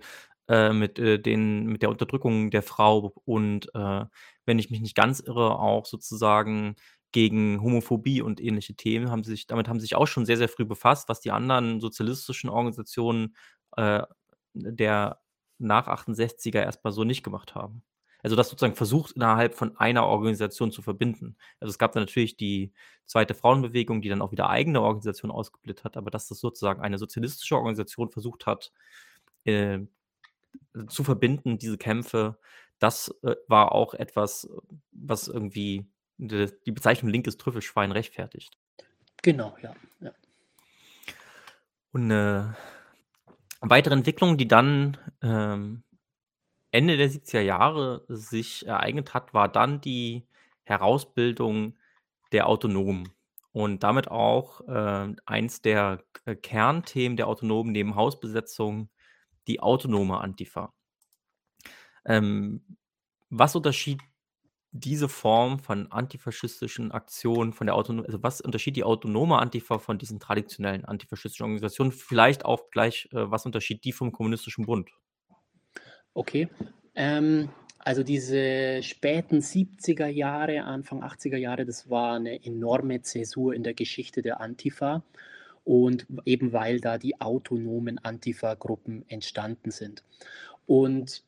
[0.48, 4.04] äh, mit, äh, den, mit der Unterdrückung der Frau und, äh,
[4.46, 6.76] wenn ich mich nicht ganz irre, auch sozusagen
[7.12, 10.64] gegen Homophobie und ähnliche Themen haben sich damit haben sich auch schon sehr, sehr früh
[10.64, 13.36] befasst, was die anderen sozialistischen Organisationen,
[13.76, 14.02] äh,
[14.54, 15.20] der
[15.58, 17.82] nach 68er erstmal so nicht gemacht haben.
[18.22, 21.36] Also, das sozusagen versucht, innerhalb von einer Organisation zu verbinden.
[21.60, 22.72] Also, es gab dann natürlich die
[23.06, 26.98] zweite Frauenbewegung, die dann auch wieder eigene Organisationen ausgebildet hat, aber dass das sozusagen eine
[26.98, 28.72] sozialistische Organisation versucht hat,
[29.44, 29.80] äh,
[30.88, 32.38] zu verbinden, diese Kämpfe,
[32.78, 34.48] das, äh, war auch etwas,
[34.92, 35.86] was irgendwie
[36.18, 38.56] die Bezeichnung „linkes Trüffelschwein“ rechtfertigt.
[39.22, 40.12] Genau, ja, ja.
[41.94, 42.54] Und 'ne
[43.60, 45.82] weitere Entwicklung, die dann, ähm,
[46.72, 50.26] Ende der 70er Jahre sich ereignet hat, war dann die
[50.64, 51.78] Herausbildung
[52.32, 53.10] der Autonomen
[53.52, 58.90] und damit auch, äh, eins der K Kernthemen der Autonomen neben Hausbesetzung,
[59.48, 60.72] die autonome Antifa.
[62.06, 62.62] Ähm,
[63.30, 64.00] was unterschied
[64.80, 69.98] diese Form von antifaschistischen Aktionen von der Autono also, was unterschied die autonome Antifa von
[69.98, 71.92] diesen traditionellen antifaschistischen Organisationen?
[71.92, 74.90] Vielleicht auch gleich, äh, was unterschied die vom Kommunistischen Bund?
[76.14, 76.48] Okay.
[76.94, 83.62] Ähm, also diese späten 70er Jahre, Anfang 80er Jahre, das war eine enorme Zäsur in
[83.62, 85.02] der Geschichte der Antifa
[85.64, 90.02] und eben weil da die autonomen Antifa-Gruppen entstanden sind.
[90.66, 91.22] Und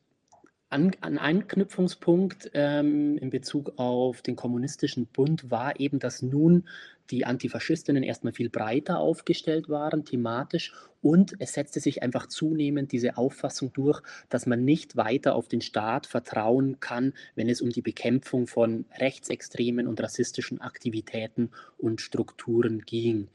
[0.71, 6.67] an, ein Anknüpfungspunkt ähm, in Bezug auf den Kommunistischen Bund war eben, dass nun
[7.09, 13.17] die Antifaschistinnen erstmal viel breiter aufgestellt waren, thematisch, und es setzte sich einfach zunehmend diese
[13.17, 17.81] Auffassung durch, dass man nicht weiter auf den Staat vertrauen kann, wenn es um die
[17.81, 23.29] Bekämpfung von rechtsextremen und rassistischen Aktivitäten und Strukturen ging.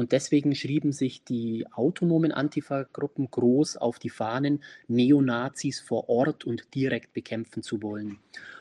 [0.00, 6.74] Und deswegen schrieben sich die autonomen Antifa-Gruppen groß auf die Fahnen, Neonazis vor Ort und
[6.74, 8.18] direkt bekämpfen zu wollen.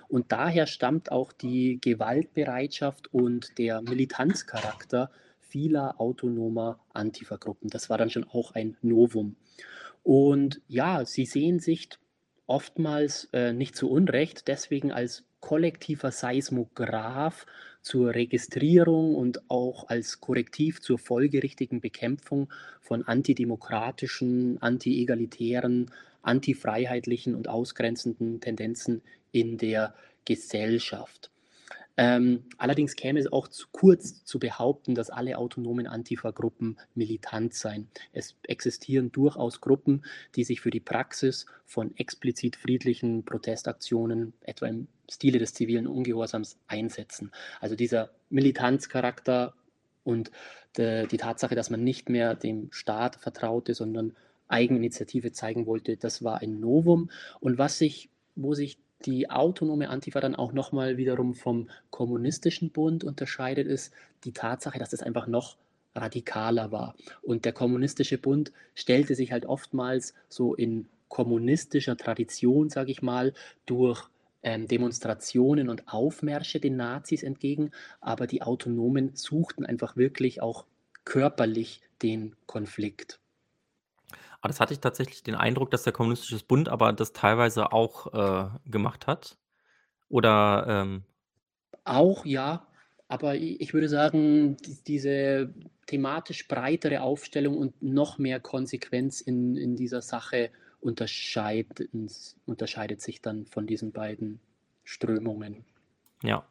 [0.10, 7.70] Und daher stammt auch die Gewaltbereitschaft und der Militanzcharakter vieler autonomer Antifa-Gruppen.
[7.70, 9.38] Das war dann schon auch ein Novum.
[10.04, 11.88] Und ja, sie sehen sich
[12.48, 17.46] oftmals äh, nicht zu Unrecht deswegen als kollektiver Seismograph
[17.82, 28.42] zur Registrierung und auch als Korrektiv zur folgerichtigen Bekämpfung von antidemokratischen, antiegalitären, antifreiheitlichen und ausgrenzenden
[28.42, 29.94] Tendenzen in der
[30.26, 31.32] Gesellschaft.
[32.02, 37.90] Ähm, allerdings käme es auch zu kurz zu behaupten, dass alle autonomen Antifa-Gruppen militant seien.
[38.14, 40.06] Es existieren durchaus Gruppen,
[40.38, 46.58] die sich für die Praxis von explizit friedlichen Protestaktionen, etwa im Stile des zivilen Ungehorsams,
[46.68, 47.32] einsetzen.
[47.60, 49.54] Also dieser Militanzcharakter
[50.06, 50.32] und
[50.78, 54.16] de, die Tatsache, dass man nicht mehr dem Staat vertraute, sondern
[54.48, 57.12] Eigeninitiative zeigen wollte, das war ein Novum.
[57.42, 63.04] Und was sich, wo sich die autonome Antifa dann auch nochmal wiederum vom kommunistischen Bund
[63.04, 65.56] unterscheidet, ist die Tatsache, dass es einfach noch
[65.96, 66.96] radikaler war.
[67.22, 73.34] Und der kommunistische Bund stellte sich halt oftmals so in kommunistischer Tradition, sage ich mal,
[73.66, 74.08] durch
[74.44, 80.66] ähm, Demonstrationen und Aufmärsche den Nazis entgegen, aber die Autonomen suchten einfach wirklich auch
[81.04, 83.20] körperlich den Konflikt.
[84.42, 88.14] Aber das hatte ich tatsächlich den Eindruck, dass der Kommunistische Bund aber das teilweise auch,
[88.14, 89.38] äh, gemacht hat.
[90.08, 91.04] Oder, ähm
[91.84, 92.66] Auch ja,
[93.08, 95.54] aber ich würde sagen, die diese
[95.88, 101.82] thematisch breitere Aufstellung und noch mehr Konsequenz in in dieser Sache unterscheidet
[103.02, 104.40] sich dann von diesen beiden
[104.84, 105.66] Strömungen.
[106.24, 106.46] Ja.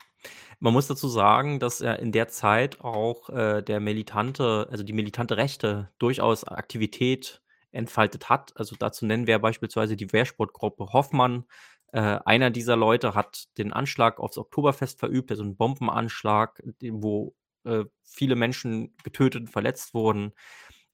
[0.59, 4.93] Man muss dazu sagen, dass ja in der Zeit auch, äh, der militante also die
[4.93, 7.41] militante Rechte durchaus Aktivität
[7.73, 8.53] entfaltet hat.
[8.57, 11.45] Also, dazu nennen wir beispielsweise die Wehrsportgruppe Hoffmann.
[11.93, 17.85] Äh, einer dieser Leute hat den Anschlag aufs Oktoberfest verübt, also 'n Bombenanschlag, wo, äh,
[18.05, 20.33] viele Menschen getötet und verletzt wurden.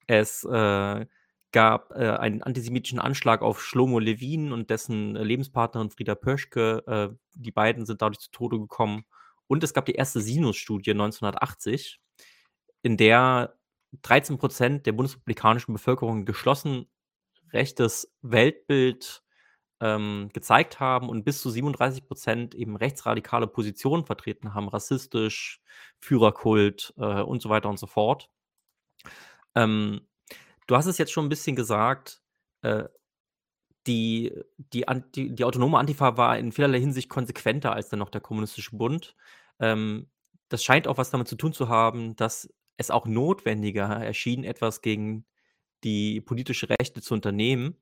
[0.07, 1.07] Es, äh,
[1.53, 6.83] gab, äh, einen antisemitischen Anschlag auf Shlomo Levin und dessen Lebenspartnerin Frieda Pöschke.
[6.87, 9.05] Äh, die beiden sind dadurch zu Tode gekommen.
[9.47, 12.01] Und es gab die erste Sinus-Studie 1980,
[12.83, 13.57] in der
[14.03, 16.87] 13 Prozent der bundesrepublikanischen Bevölkerung geschlossen
[17.53, 19.23] rechtes Weltbild
[19.81, 25.61] ähm, gezeigt haben und bis zu 37 Prozent eben rechtsradikale Positionen vertreten haben, rassistisch,
[25.99, 28.29] Führerkult äh, und so weiter und so fort.
[29.55, 30.07] Ähm,
[30.67, 32.23] du hast es jetzt schon ein bisschen gesagt,
[32.63, 32.85] äh,
[33.87, 34.33] die,
[34.73, 38.77] die, die, die autonome Antifa war in vielerlei Hinsicht konsequenter als dann noch der Kommunistische
[38.77, 39.15] Bund.
[39.61, 40.09] Ähm,
[40.49, 44.81] das scheint auch was damit zu tun zu haben, dass es auch notwendiger erschien, etwas
[44.81, 45.27] gegen
[45.85, 47.77] die politische Rechte zu unternehmen.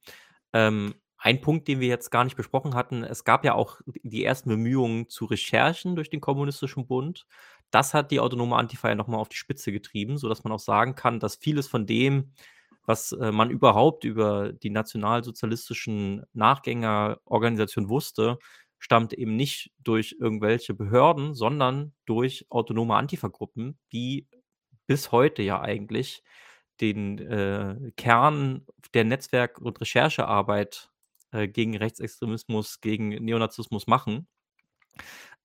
[0.53, 4.25] Ähm, ein Punkt, den wir jetzt gar nicht besprochen hatten, es gab ja auch die
[4.25, 7.27] ersten Bemühungen zu Recherchen durch den Kommunistischen Bund.
[7.71, 10.97] Das hat die autonome Antifa ja nochmal auf die Spitze getrieben, sodass man auch sagen
[10.97, 12.33] kann, dass vieles von dem,
[12.85, 18.39] was äh, man überhaupt über die nationalsozialistischen Nachgängerorganisationen wusste,
[18.81, 24.27] stammt eben nicht durch irgendwelche Behörden, sondern durch autonome Antifa-Gruppen, die
[24.93, 26.23] bis heute ja eigentlich
[26.83, 30.91] den äh, Kern der Netzwerk- und Recherchearbeit
[31.31, 34.29] äh, gegen Rechtsextremismus, gegen Neonazismus machen.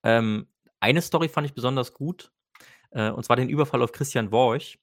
[0.04, 0.50] Ähm,
[0.82, 2.34] eine Story fand ich besonders gut,
[2.92, 4.80] äh, und zwar den Überfall auf Christian Worch.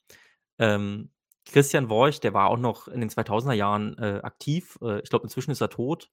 [0.58, 1.10] Ähm,
[1.44, 4.78] Christian Worch, der war auch noch in den 2000er Jahren äh, aktiv.
[4.80, 6.10] Äh, ich glaube, inzwischen ist er tot.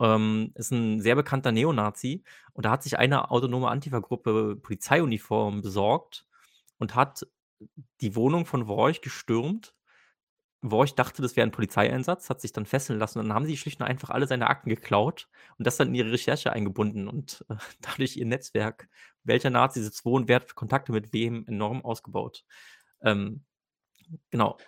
[0.00, 2.24] Ähm, ist ein sehr bekannter Neonazi.
[2.52, 6.26] Und da hat sich eine autonome Antifa-Gruppe Polizeiuniform besorgt
[6.78, 7.28] und hat
[8.00, 9.74] die Wohnung von Worch gestürmt.
[10.62, 13.56] Worch dachte, das wäre ein Polizeieinsatz, hat sich dann fesseln lassen und dann haben sie
[13.56, 17.44] schlicht und einfach alle seine Akten geklaut und das dann in ihre Recherche eingebunden und
[17.48, 18.88] äh, dadurch ihr Netzwerk,
[19.24, 22.44] welcher Nazi sitzt wo und wer hat Kontakte mit wem, enorm ausgebaut.
[23.02, 23.44] Ähm,
[24.30, 24.58] genau.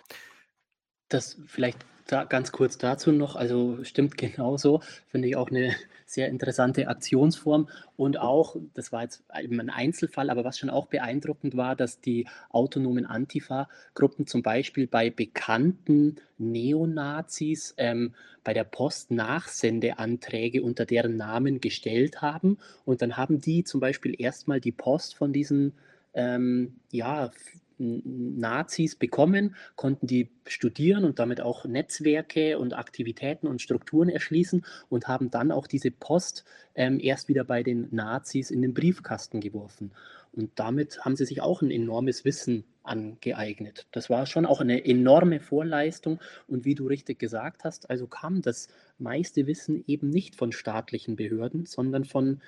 [1.09, 6.27] Das vielleicht da ganz kurz dazu noch, also stimmt genauso, finde ich auch eine sehr
[6.29, 7.67] interessante Aktionsform.
[7.97, 12.01] Und auch, das war jetzt eben ein Einzelfall, aber was schon auch beeindruckend war, dass
[12.01, 18.13] die autonomen Antifa-Gruppen zum Beispiel bei bekannten Neonazis ähm,
[18.43, 22.57] bei der Post Nachsendeanträge unter deren Namen gestellt haben.
[22.85, 25.73] Und dann haben die zum Beispiel erstmal die Post von diesen
[26.13, 27.31] ähm, ja,
[27.77, 35.07] Nazis bekommen, konnten die studieren und damit auch Netzwerke und Aktivitäten und Strukturen erschließen und
[35.07, 39.91] haben dann auch diese Post ähm, erst wieder bei den Nazis in den Briefkasten geworfen.
[40.31, 43.87] Und damit haben sie sich auch ein enormes Wissen angeeignet.
[43.91, 46.19] Das war schon auch eine enorme Vorleistung.
[46.47, 51.15] Und wie du richtig gesagt hast, also kam das meiste Wissen eben nicht von staatlichen
[51.15, 52.41] Behörden, sondern von,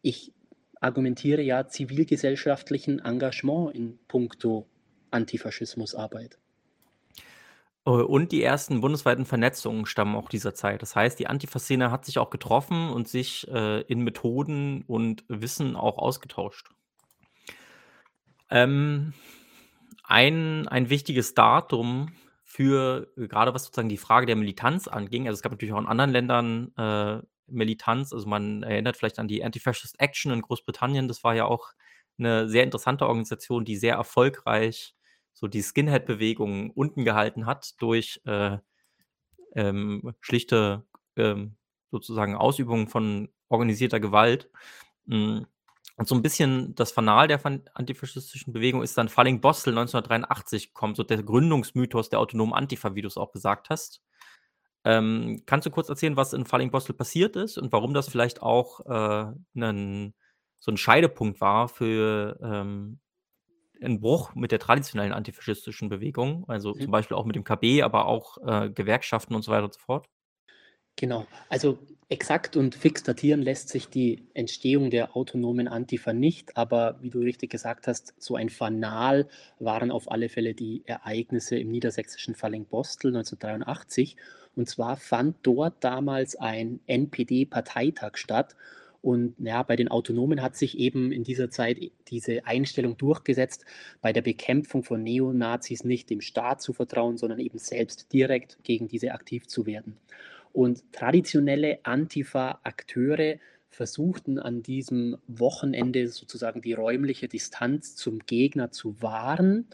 [0.00, 0.32] ich
[0.80, 4.66] argumentiere ja zivilgesellschaftlichen Engagement in puncto
[5.10, 6.38] Antifaschismusarbeit.
[7.84, 10.82] Äh, und die ersten bundesweiten Vernetzungen stammen auch dieser Zeit.
[10.82, 15.76] Das heißt, die Antifa-Szene hat sich auch getroffen und sich äh, in Methoden und Wissen
[15.76, 16.68] auch ausgetauscht.
[18.50, 19.14] Ähm,
[20.04, 22.12] ein, ein wichtiges Datum
[22.44, 25.86] für gerade was sozusagen die Frage der Militanz anging, also es gab natürlich auch in
[25.86, 28.12] anderen Ländern äh, Militanz.
[28.12, 31.08] Also man erinnert vielleicht an die Anti-Fascist Action in Großbritannien.
[31.08, 31.72] Das war ja auch
[32.18, 34.94] eine sehr interessante Organisation, die sehr erfolgreich
[35.38, 38.58] so die Skinhead-Bewegung unten gehalten hat durch äh,
[39.54, 40.84] ähm, schlichte
[41.16, 41.56] ähm,
[41.90, 44.50] sozusagen Ausübung von organisierter Gewalt.
[45.06, 45.42] Mm,
[45.96, 47.40] und so ein bisschen das Fanal der
[47.74, 53.02] antifaschistischen Bewegung ist dann Falling Bostel 1983 gekommen, so der Gründungsmythos der autonomen Antifa, wie
[53.02, 54.02] du es auch gesagt hast.
[54.84, 58.42] Ähm, kannst du kurz erzählen, was in Falling Bostel passiert ist und warum das vielleicht
[58.42, 60.14] auch äh, 'nen
[60.60, 63.00] so ein Scheidepunkt war für, ähm,
[63.82, 66.88] 'n Bruch mit der traditionellen antifaschistischen Bewegung, also Mhm.
[66.88, 69.80] zum Beispiel auch mit dem KB, aber auch, äh, Gewerkschaften und so weiter und so
[69.80, 70.08] fort?
[70.96, 71.26] Genau.
[71.48, 77.10] Also exakt und fix datieren lässt sich die Entstehung der autonomen Antifa nicht, aber wie
[77.10, 79.28] du richtig gesagt hast, so ein Fanal
[79.60, 84.16] waren auf alle Fälle die Ereignisse im niedersächsischen Falling-Bostel 1983.
[84.58, 88.56] Und zwar fand dort damals ein NPD-Parteitag statt.
[89.02, 93.64] Und ja, bei den Autonomen hat sich eben in dieser Zeit diese Einstellung durchgesetzt,
[94.00, 98.88] bei der Bekämpfung von Neonazis nicht dem Staat zu vertrauen, sondern eben selbst direkt gegen
[98.88, 99.96] diese aktiv zu werden.
[100.52, 103.36] Und traditionelle Antifa-Akteure
[103.70, 109.68] versuchten an diesem Wochenende sozusagen die räumliche Distanz zum Gegner zu wahren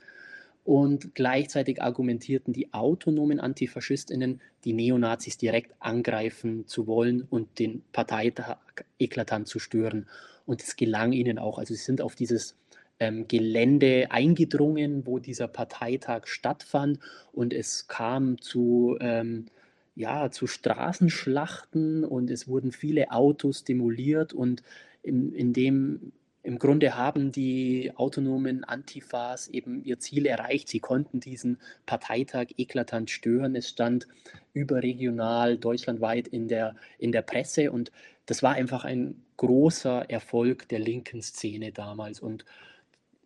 [0.64, 8.56] und gleichzeitig argumentierten die autonomen Antifaschistinnen, die Neonazis direkt angreifen zu wollen und den Parteitag
[8.98, 10.08] eklatant zu stören.
[10.46, 11.58] Und es gelang ihnen auch.
[11.58, 12.56] Also sie sind auf dieses
[12.98, 16.98] ähm, Gelände eingedrungen, wo dieser Parteitag stattfand
[17.32, 19.46] und es kam zu, ähm,
[19.94, 24.62] ja, zu Straßenschlachten und es wurden viele Autos demoliert und
[25.02, 26.12] in, in dem
[26.44, 30.68] im Grunde haben die autonomen Antifas eben ihr Ziel erreicht.
[30.68, 33.56] Sie konnten diesen Parteitag eklatant stören.
[33.56, 34.06] Es stand
[34.52, 37.90] überregional, deutschlandweit in der, in der Presse und
[38.26, 42.20] das war einfach ein großer Erfolg der linken Szene damals.
[42.20, 42.44] Und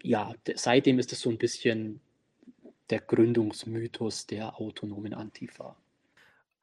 [0.00, 2.00] ja, seitdem ist es so ein bisschen
[2.88, 5.76] der Gründungsmythos der autonomen Antifa.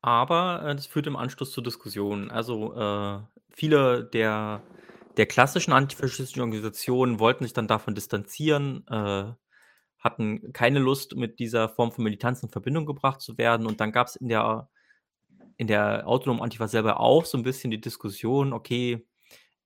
[0.02, 2.32] Aber äh, das führt im Anschluss zu Diskussionen.
[2.32, 3.20] Also äh,
[3.52, 4.62] viele der,
[5.18, 9.34] der klassischen antifaschistischen Organisationen wollten sich dann davon distanzieren, äh,
[10.00, 13.66] hatten keine Lust, mit dieser Form von Militanz in Verbindung gebracht zu werden.
[13.66, 14.70] Und dann gab es in der,
[15.58, 19.06] in der autonomen Antifa selber auch so ein bisschen die Diskussion, okay,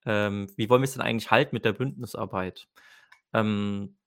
[0.05, 2.67] ähm, wie wollen wir es denn eigentlich halten mit der Bündnisarbeit?
[3.33, 3.97] Ähm,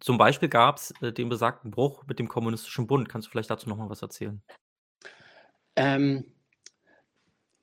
[0.00, 3.08] zum Beispiel gab es äh, den besagten Bruch mit dem Kommunistischen Bund.
[3.08, 4.42] Kannst du vielleicht dazu noch mal was erzählen?
[5.76, 6.31] Ähm,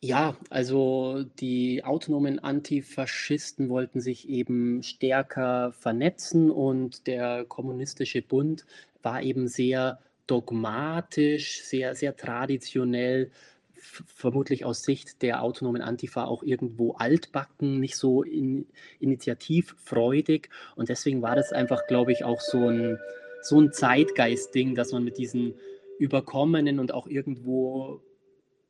[0.01, 8.65] ja, also die autonomen Antifaschisten wollten sich eben stärker vernetzen und der Kommunistische Bund
[9.01, 13.31] war eben sehr dogmatisch, sehr, sehr traditionell,
[13.73, 18.67] vermutlich aus Sicht der autonomen Antifa auch irgendwo altbacken, nicht so in,
[18.99, 20.49] initiativfreudig.
[20.75, 22.99] Und deswegen war das einfach, glaube ich, auch so ein,
[23.41, 25.55] so ein Zeitgeist-Ding, dass man mit diesen
[25.97, 28.01] überkommenen und auch irgendwo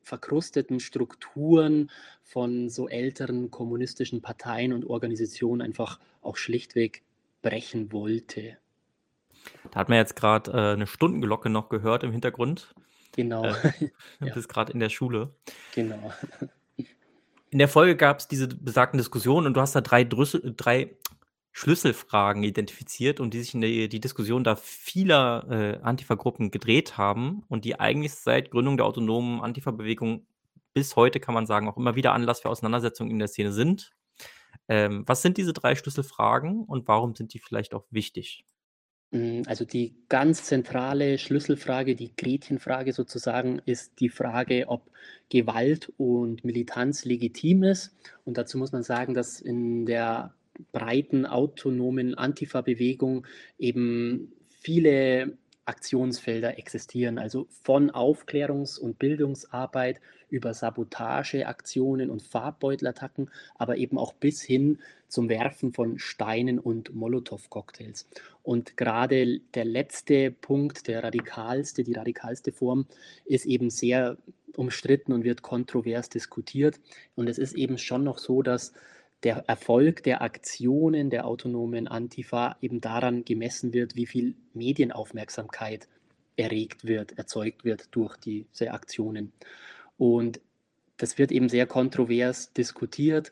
[0.10, 1.89] verkrusteten Strukturen
[2.24, 7.03] von so älteren kommunistischen Parteien und Organisationen einfach auch schlichtweg
[7.41, 8.57] brechen wollte.
[9.72, 12.74] Da hat man jetzt gerade äh, eine Stundenglocke noch gehört im Hintergrund.
[13.16, 13.45] Genau.
[13.45, 13.53] Äh,
[14.20, 14.34] ja.
[14.34, 15.34] gerade in der Schule.
[15.74, 16.12] Genau.
[17.51, 20.95] In der Folge gab es diese besagten Diskussionen und du hast da drei, Drüssel, drei
[21.51, 27.43] Schlüsselfragen identifiziert und die sich in der, die Diskussion da vieler äh, Antifa-Gruppen gedreht haben
[27.47, 30.25] und die eigentlich seit Gründung der autonomen Antifa-Bewegung
[30.73, 33.91] bis heute, kann man sagen, auch immer wieder Anlass für Auseinandersetzungen in der Szene sind.
[34.67, 38.45] Ähm, was sind diese drei Schlüsselfragen und warum sind die vielleicht auch wichtig?
[39.11, 44.91] Hm, also die ganz zentrale Schlüsselfrage, die Gretchenfrage sozusagen, ist die Frage, ob
[45.29, 47.95] Gewalt und Militanz legitim ist.
[48.25, 50.35] Und dazu muss man sagen, dass in der
[50.72, 53.26] breiten autonomen Antifa-Bewegung
[53.57, 63.97] eben viele Aktionsfelder existieren, also von Aufklärungs- und Bildungsarbeit über Sabotageaktionen und Farbbeutelattacken, aber eben
[63.97, 68.07] auch bis hin zum Werfen von Steinen und Molotow-Cocktails.
[68.43, 72.88] Und gerade der letzte Punkt, der radikalste, die radikalste Form,
[73.26, 74.18] ist eben sehr
[74.55, 76.80] umstritten und wird kontrovers diskutiert.
[77.16, 78.74] Und es ist eben schon noch so, dass
[79.24, 85.88] der Erfolg der Aktionen der autonomen Antifa eben daran gemessen wird, wie viel Medienaufmerksamkeit
[86.38, 89.34] erregt wird, erzeugt wird durch diese Aktionen.
[89.97, 90.39] Und
[90.97, 93.32] das wird eben sehr kontrovers diskutiert,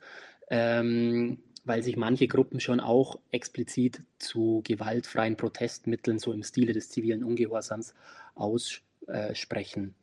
[0.49, 6.89] ähm, weil sich manche Gruppen schon auch explizit zu gewaltfreien Protestmitteln, so im Stile des
[6.89, 7.93] zivilen Ungehorsams,
[8.35, 9.95] aussprechen.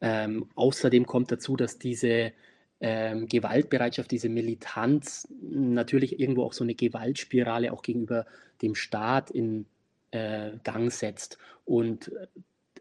[0.00, 2.32] Ähm, außerdem kommt dazu, dass diese
[2.80, 8.26] ähm, Gewaltbereitschaft, diese Militanz natürlich irgendwo auch so eine Gewaltspirale auch gegenüber
[8.62, 9.66] dem Staat in
[10.10, 12.10] äh, Gang setzt und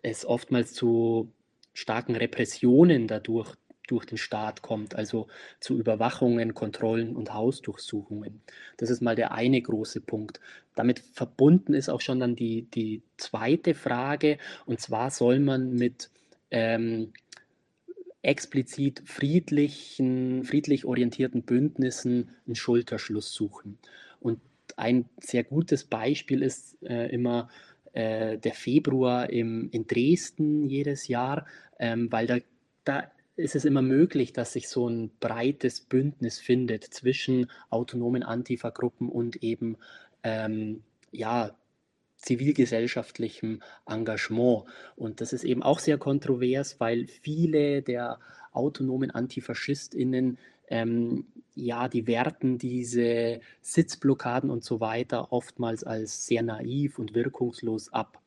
[0.01, 1.31] es oftmals zu
[1.73, 3.55] starken Repressionen dadurch
[3.87, 5.27] durch den Staat kommt, also
[5.59, 8.41] zu Überwachungen, Kontrollen und Hausdurchsuchungen.
[8.77, 10.39] Das ist mal der eine große Punkt.
[10.75, 14.37] Damit verbunden ist auch schon dann die, die zweite Frage,
[14.67, 16.11] und zwar soll man mit
[16.51, 17.13] ähm,
[18.21, 23.77] explizit friedlichen, friedlich orientierten Bündnissen einen Schulterschluss suchen.
[24.19, 24.39] Und
[24.75, 27.49] ein sehr gutes Beispiel ist äh, immer
[27.93, 31.45] äh, der Februar im, in Dresden jedes Jahr,
[31.79, 32.37] ähm, weil da,
[32.83, 39.07] da ist es immer möglich, dass sich so ein breites Bündnis findet zwischen autonomen Antifa-Gruppen
[39.07, 39.77] und eben
[40.23, 41.55] ähm, ja,
[42.19, 44.65] zivilgesellschaftlichem Engagement.
[44.95, 48.19] Und das ist eben auch sehr kontrovers, weil viele der
[48.51, 50.37] autonomen AntifaschistInnen
[50.69, 57.91] ähm, ja, die werten diese Sitzblockaden und so weiter oftmals als sehr naiv und wirkungslos
[57.91, 58.21] ab.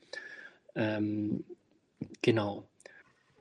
[0.75, 1.45] Ähm,
[2.21, 2.69] genau.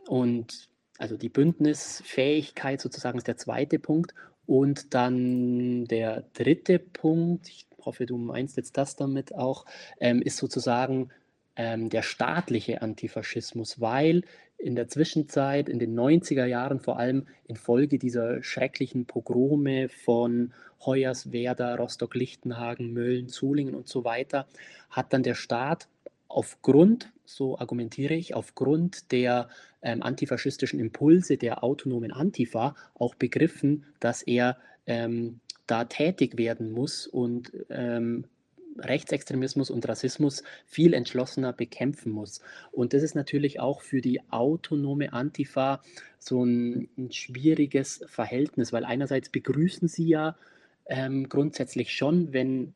[0.07, 4.13] Und also die Bündnisfähigkeit sozusagen ist der zweite Punkt.
[4.45, 9.65] Und dann der dritte Punkt, ich hoffe, du meinst jetzt das damit auch,
[9.99, 11.09] ähm, ist sozusagen
[11.55, 14.23] ähm, der staatliche Antifaschismus, weil
[14.57, 20.53] in der Zwischenzeit, in den 90er Jahren vor allem infolge dieser schrecklichen Pogrome von
[20.85, 24.47] Hoyerswerda, Rostock-Lichtenhagen, Mölln, Zulingen und so weiter,
[24.89, 25.87] hat dann der Staat
[26.27, 29.49] aufgrund, so argumentiere ich, aufgrund der
[29.81, 37.07] ähm, antifaschistischen Impulse der autonomen Antifa auch begriffen, dass er ähm, da tätig werden muss
[37.07, 38.25] und ähm,
[38.77, 42.41] Rechtsextremismus und Rassismus viel entschlossener bekämpfen muss.
[42.71, 45.81] Und das ist natürlich auch für die autonome Antifa
[46.19, 50.37] so ein, ein schwieriges Verhältnis, weil einerseits begrüßen sie ja
[50.85, 52.73] ähm, grundsätzlich schon, wenn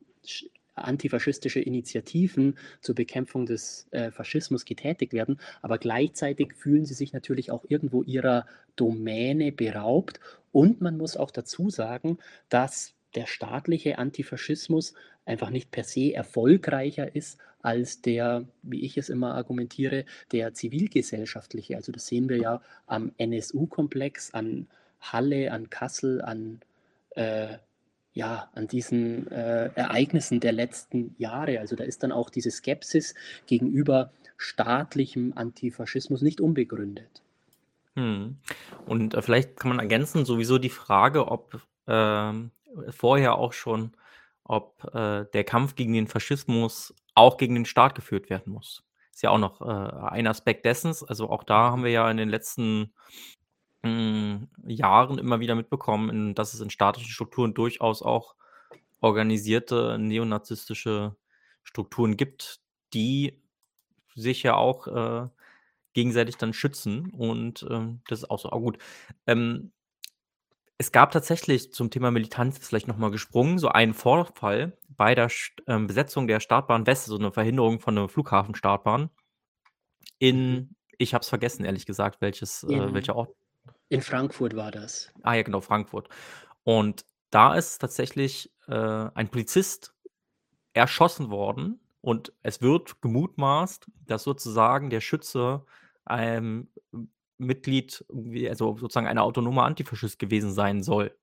[0.76, 7.50] antifaschistische Initiativen zur Bekämpfung des äh, Faschismus getätigt werden, aber gleichzeitig fühlen sie sich natürlich
[7.50, 8.46] auch irgendwo ihrer
[8.76, 10.20] Domäne beraubt.
[10.52, 12.18] Und man muss auch dazu sagen,
[12.48, 19.08] dass der staatliche Antifaschismus einfach nicht per se erfolgreicher ist als der, wie ich es
[19.08, 21.76] immer argumentiere, der zivilgesellschaftliche.
[21.76, 24.68] Also das sehen wir ja am NSU-Komplex, an
[25.00, 26.60] Halle, an Kassel, an
[27.10, 27.58] äh,
[28.16, 31.60] ja, an diesen äh, Ereignissen der letzten Jahre.
[31.60, 33.14] Also da ist dann auch diese Skepsis
[33.46, 37.22] gegenüber staatlichem Antifaschismus nicht unbegründet.
[37.94, 38.38] Hm.
[38.86, 42.32] Und äh, vielleicht kann man ergänzen, sowieso die Frage, ob äh,
[42.88, 43.92] vorher auch schon,
[44.44, 48.82] ob äh, der Kampf gegen den Faschismus auch gegen den Staat geführt werden muss.
[49.12, 50.94] Ist ja auch noch äh, ein Aspekt dessen.
[51.06, 52.94] Also auch da haben wir ja in den letzten
[54.66, 58.36] Jahren immer wieder mitbekommen, dass es in staatlichen Strukturen durchaus auch
[59.00, 61.16] organisierte neonazistische
[61.64, 62.60] Strukturen gibt,
[62.94, 63.42] die
[64.16, 65.28] sich ja auch, äh,
[65.94, 68.50] gegenseitig dann schützen und, ähm, das ist auch so.
[68.52, 68.78] Aber gut,
[69.26, 69.72] ähm
[70.78, 75.30] es gab tatsächlich zum Thema Militanz vielleicht noch mal gesprungen, so einen Vorfall bei der
[75.30, 79.10] St ähm, Besetzung der Startbahn West, so 'ne Verhinderung von 'ner Flughafenstartbahn
[80.32, 80.58] Mhm.
[80.58, 83.34] in ich habe es vergessen, ehrlich gesagt, welches äh, welcher Ort
[83.90, 85.12] in Frankfurt war das.
[85.22, 86.08] Ah ja, genau, Frankfurt.
[86.64, 88.74] Und da ist tatsächlich, äh,
[89.14, 89.94] ein Polizist
[90.74, 95.64] erschossen worden und es wird gemutmaßt, dass sozusagen der Schütze
[96.06, 98.04] ein M Mitglied
[98.50, 101.16] also sozusagen ein autonomer Antifaschist gewesen sein soll.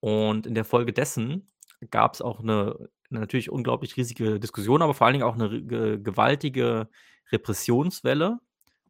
[0.00, 1.48] Und in der Folge dessen
[1.90, 5.98] gab's auch 'ne natürlich unglaublich riesige Diskussion, aber vor allen Dingen auch 'ne r ge
[6.02, 6.88] gewaltige
[7.32, 8.40] Repressionswelle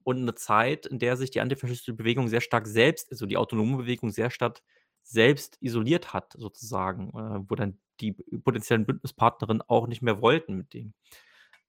[0.04, 3.78] und 'ne Zeit, in der sich die antifaschistische Bewegung sehr stark selbst also die autonome
[3.78, 4.60] Bewegung sehr stark
[5.04, 10.72] selbst isoliert hat sozusagen, äh, wo dann die potenziellen Bündnispartnerinnen auch nicht mehr wollten mit
[10.74, 10.94] denen.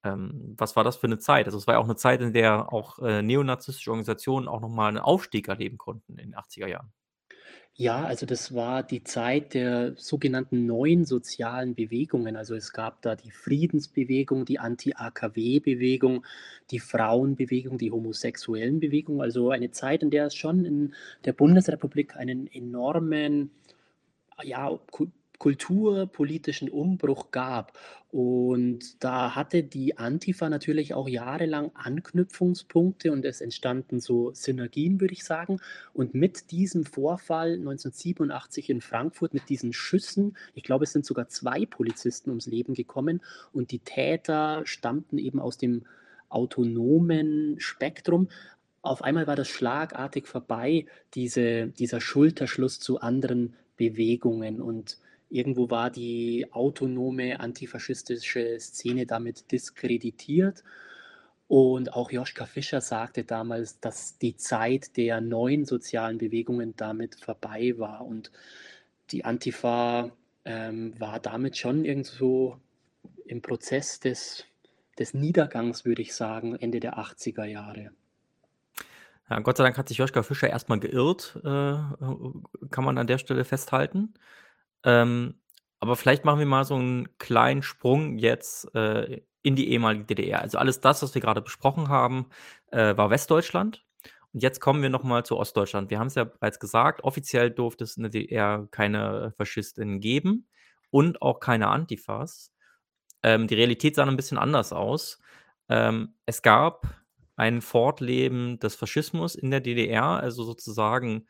[0.06, 1.46] Ähm, was war das für 'ne Zeit?
[1.48, 4.70] Also, es war ja auch 'ne Zeit, in der auch, äh, neonazistische Organisationen auch noch
[4.70, 6.92] mal 'n Aufstieg erleben konnten in den 80er Jahren.
[7.76, 12.36] Ja, also das war die Zeit der sogenannten neuen sozialen Bewegungen.
[12.36, 16.24] Also, es gab da die Friedensbewegung, die Anti-AKW-Bewegung,
[16.70, 19.24] die Frauenbewegung, die Homosexuellenbewegung.
[19.24, 20.94] Also, eine Zeit, in der es schon in
[21.26, 23.50] der Bundesrepublik einen enormen,
[24.44, 24.80] ja,
[25.44, 27.78] kulturpolitischen Umbruch gab.
[28.12, 35.14] Und da hatte die Antifa natürlich auch jahrelang Anknüpfungspunkte und es entstanden so Synergien, würde
[35.14, 35.60] ich sagen.
[35.92, 41.28] Und mit diesem Vorfall 1987 in Frankfurt, mit diesen Schüssen ich glaube, es sind sogar
[41.28, 43.22] 2 Polizisten ums Leben gekommen
[43.52, 45.84] und die Täter stammten eben aus dem
[46.30, 48.30] autonomen Spektrum.
[48.82, 50.86] Auf einmal war das schlagartig vorbei,
[51.16, 54.98] diese dieser Schulterschluss zu anderen Bewegungen und
[55.34, 60.64] irgendwo war die autonome antifaschistische Szene damit diskreditiert.
[61.48, 67.74] Und auch Joschka Fischer sagte damals, dass die Zeit der neuen sozialen Bewegungen damit vorbei
[67.78, 68.06] war.
[68.06, 68.32] Und
[69.12, 70.12] die Antifa,
[70.46, 72.58] ähm, war damit schon irgendwo
[73.26, 74.46] im Prozess des
[75.00, 77.92] des Niedergangs, würde ich sagen, Ende der 80er Jahre.
[79.30, 81.74] Ja, Gott sei Dank hat sich Joschka Fischer erst mal geirrt, äh,
[82.70, 84.14] kann man an der Stelle festhalten.
[84.86, 85.36] Ähm,
[85.80, 90.42] aber vielleicht machen wir mal so 'n kleinen Sprung jetzt, äh, in die ehemalige DDR.
[90.42, 92.28] Also, alles das, was wir grade besprochen haben,
[92.72, 93.84] äh, war Westdeutschland.
[94.34, 95.90] Und jetzt kommen wir noch mal zu Ostdeutschland.
[95.92, 100.48] Wir haben's ja bereits gesagt, offiziell durfte es in der DDR keine Faschistinnen geben
[100.92, 102.52] und auch keine Antifas.
[103.24, 105.20] Ähm, die Realität sah 'n bisschen anders aus.
[105.70, 106.88] Ähm, es gab
[107.38, 111.28] ein Fortleben des Faschismus in der DDR, also sozusagen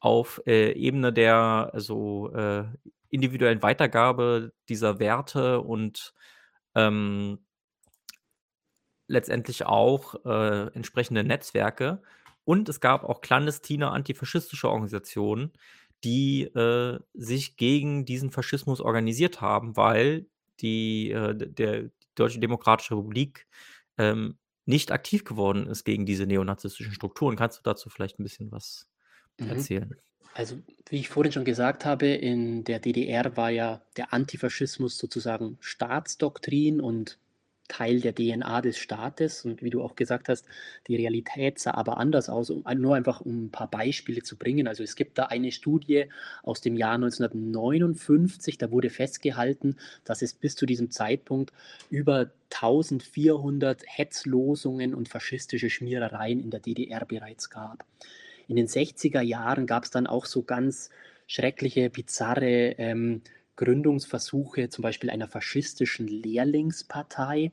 [0.00, 2.64] auf, äh, Ebene der also, äh,
[3.10, 6.14] individuellen Weitergabe dieser Werte und,
[6.76, 7.40] ähm
[9.10, 12.02] letztendlich auch, äh, entsprechende Netzwerke.
[12.44, 15.52] Und es gab auch clandestine antifaschistische Organisationen,
[16.04, 20.26] die, äh, sich gegen diesen Faschismus organisiert haben, weil
[20.60, 23.46] die, äh, der Deutsche Demokratische Republik,
[23.96, 24.36] ähm,
[24.66, 27.36] nicht aktiv geworden ist gegen diese neonazistischen Strukturen.
[27.36, 28.84] Kannst du dazu vielleicht 'n bisschen was
[29.38, 29.50] Mhm.
[29.50, 29.96] erzählen?
[30.34, 30.56] Also,
[30.88, 36.80] wie ich vorhin schon gesagt habe, in der DDR war ja der Antifaschismus sozusagen Staatsdoktrin
[36.80, 37.18] und
[37.68, 39.44] Teil der DNA des Staates.
[39.44, 40.46] Und wie du auch gesagt hast,
[40.88, 42.50] die Realität sah aber anders aus.
[42.50, 44.66] Um, nur einfach um ein paar Beispiele zu bringen.
[44.66, 46.06] Also es gibt da eine Studie
[46.42, 51.52] aus dem Jahr 1959, da wurde festgehalten, dass es bis zu diesem Zeitpunkt
[51.90, 57.84] über 1400 Hetzlosungen und faschistische Schmierereien in der DDR bereits gab.
[58.48, 60.90] In den 60er Jahren gab es dann auch so ganz
[61.26, 63.22] schreckliche, bizarre ähm,
[63.56, 67.52] Gründungsversuche, zum Beispiel einer faschistischen Lehrlingspartei.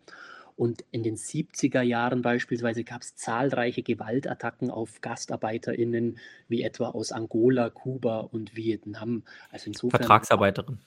[0.55, 6.17] Und in den 70er Jahren beispielsweise gab es zahlreiche Gewaltattacken auf GastarbeiterInnen,
[6.47, 9.23] wie etwa aus Angola, Kuba und Vietnam.
[9.51, 9.99] Also insofern.
[9.99, 10.77] Vertragsarbeiterin.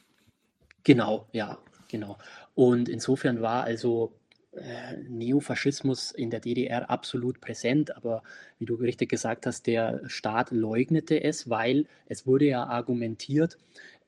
[0.84, 2.16] Genau, ja, genau.
[2.54, 4.17] Und insofern war also
[4.58, 8.22] äh, Neofaschismus in der DDR absolut präsent, aber
[8.58, 13.58] wie du richtig gesagt hast, der Staat leugnete es, weil es wurde ja argumentiert,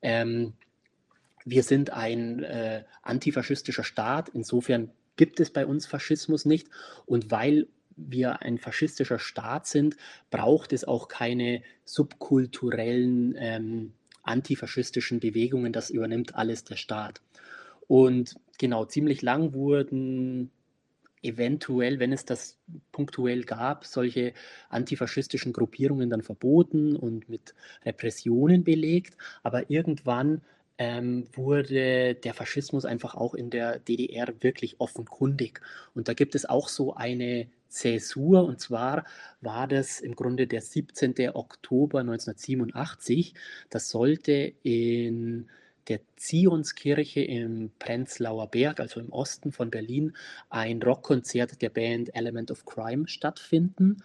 [0.01, 0.53] ähm,
[1.43, 6.67] wir sind ein äh, antifaschistischer Staat, insofern gibt es bei uns Faschismus nicht
[7.05, 9.97] und weil wir ein faschistischer Staat sind,
[10.29, 13.93] braucht es auch keine subkulturellen ähm,
[14.23, 17.21] antifaschistischen Bewegungen, das übernimmt alles der Staat.
[17.87, 20.51] Und genau, ziemlich lang wurden
[21.23, 22.59] eventuell, wenn es das
[22.91, 24.33] punktuell gab, solche
[24.69, 27.55] antifaschistischen Gruppierungen dann verboten und mit
[27.85, 29.17] Repressionen belegt.
[29.41, 30.41] Aber irgendwann
[30.77, 35.59] ähm, wurde der Faschismus einfach auch in der DDR wirklich offenkundig.
[35.95, 39.05] Und da gibt es auch so eine Zäsur, und zwar
[39.39, 41.31] war das im Grunde der 17.
[41.33, 43.33] Oktober 1987.
[43.71, 45.49] Das sollte in
[45.91, 50.13] der Zionskirche im Prenzlauer Berg, also im Osten von Berlin,
[50.49, 54.01] ein Rockkonzert der Band Element of Crime stattfinden.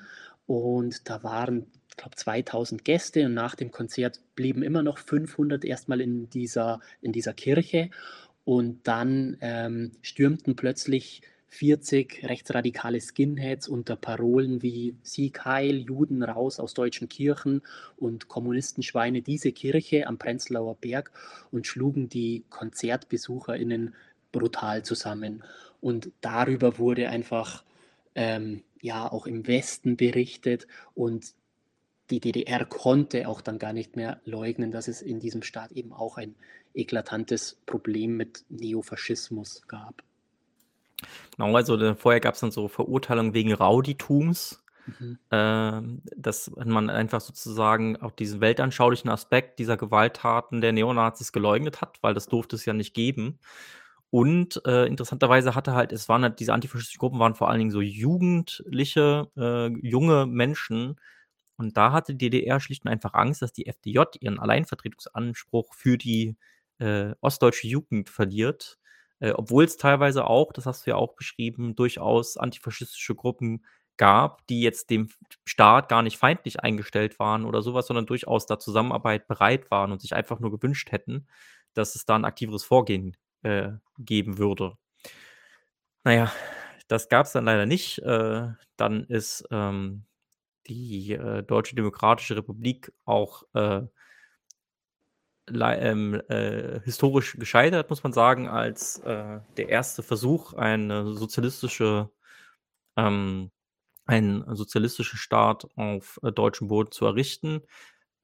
[0.46, 5.64] Und da waren, ich glaube, 2000 Gäste und nach dem Konzert blieben immer noch 500
[5.64, 7.90] erstmal in dieser, in dieser Kirche.
[8.44, 16.58] Und dann ähm, stürmten plötzlich 40 rechtsradikale Skinheads unter Parolen wie Sieg Heil, Juden raus
[16.60, 17.62] aus deutschen Kirchen
[17.96, 21.12] und Kommunistenschweine diese Kirche am Prenzlauer Berg
[21.50, 23.94] und schlugen die KonzertbesucherInnen
[24.32, 25.44] brutal zusammen.
[25.80, 27.64] Und darüber wurde einfach
[28.14, 31.34] ähm, ja auch im Westen berichtet und
[32.10, 35.92] die DDR konnte auch dann gar nicht mehr leugnen, dass es in diesem Staat eben
[35.92, 36.36] auch ein
[36.74, 40.05] eklatantes Problem mit Neofaschismus gab.
[41.36, 45.18] Genau, also vorher gab es dann so Verurteilungen wegen Rauditums, mhm.
[45.30, 45.82] äh,
[46.16, 52.14] dass man einfach sozusagen auch diesen weltanschaulichen Aspekt dieser Gewalttaten der Neonazis geleugnet hat, weil
[52.14, 53.38] das durfte es ja nicht geben.
[54.10, 57.70] Und äh, interessanterweise hatte halt, es waren halt, diese antifaschistischen Gruppen waren vor allen Dingen
[57.70, 60.98] so jugendliche, äh, junge Menschen.
[61.56, 65.98] Und da hatte die DDR schlicht und einfach Angst, dass die FDJ ihren Alleinvertretungsanspruch für
[65.98, 66.36] die
[66.78, 68.78] äh, ostdeutsche Jugend verliert
[69.20, 73.64] äh, obwohl es teilweise auch, das hast du ja auch beschrieben, durchaus antifaschistische Gruppen
[73.96, 75.08] gab, die jetzt dem
[75.44, 80.00] Staat gar nicht feindlich eingestellt waren oder sowas, sondern durchaus da Zusammenarbeit bereit waren und
[80.00, 81.26] sich einfach nur gewünscht hätten,
[81.74, 84.76] dass es da ein aktiveres Vorgehen äh, geben würde.
[86.04, 86.32] Naja,
[86.88, 87.98] das gab es dann leider nicht.
[88.00, 90.04] Äh, dann ist ähm,
[90.66, 93.82] die äh, Deutsche Demokratische Republik auch äh,
[95.48, 102.10] ähm, äh, historisch gescheitert, muss man sagen, als äh, der erste Versuch, eine sozialistische,
[102.96, 103.50] ähm,
[104.06, 107.62] einen sozialistischen Staat auf äh, deutschem Boden zu errichten.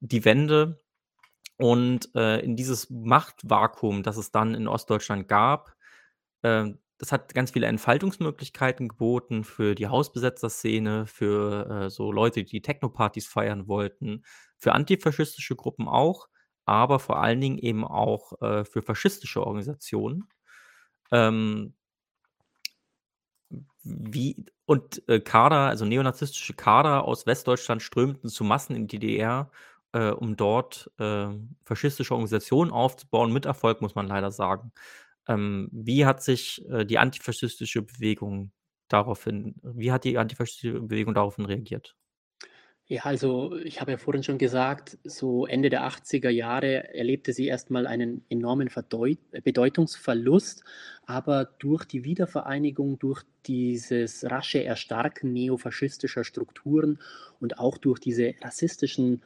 [0.00, 0.80] Die Wende
[1.58, 5.76] und äh, in dieses Machtvakuum, das es dann in Ostdeutschland gab,
[6.42, 12.62] äh, das hat ganz viele Entfaltungsmöglichkeiten geboten für die Hausbesetzerszene, für äh, so Leute, die
[12.62, 14.24] Technopartys feiern wollten,
[14.56, 16.28] für antifaschistische Gruppen auch
[16.66, 20.28] aber vor allen Dingen eben auch äh, für faschistische Organisationen.
[21.12, 21.74] Ähm,
[23.84, 24.36] wie,
[24.66, 29.50] und äh, Kader, also neonazistische Kader aus Westdeutschland strömten zu Massen in die DDR,
[29.92, 31.28] äh, um dort äh,
[31.64, 34.72] faschistische Organisationen aufzubauen, mit Erfolg, muss man leider sagen.
[35.28, 38.52] Ähm, wie hat sich äh, die antifaschistische Bewegung
[38.88, 41.96] daraufhin, wie hat die antifaschistische Bewegung daraufhin reagiert?
[42.88, 47.46] Ja, also ich habe ja vorhin schon gesagt, so Ende der 80er Jahre erlebte sie
[47.46, 50.64] erstmal einen enormen Verdeut Bedeutungsverlust,
[51.06, 56.98] aber durch die Wiedervereinigung, durch dieses rasche Erstarken neofaschistischer Strukturen
[57.40, 59.22] und auch durch diese rassistischen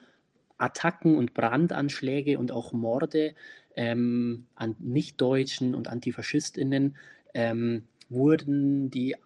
[0.58, 3.34] Attacken und Brandanschläge und auch Morde
[3.74, 6.96] ähm, an Nichtdeutschen und Antifaschistinnen
[7.34, 9.16] ähm, wurden die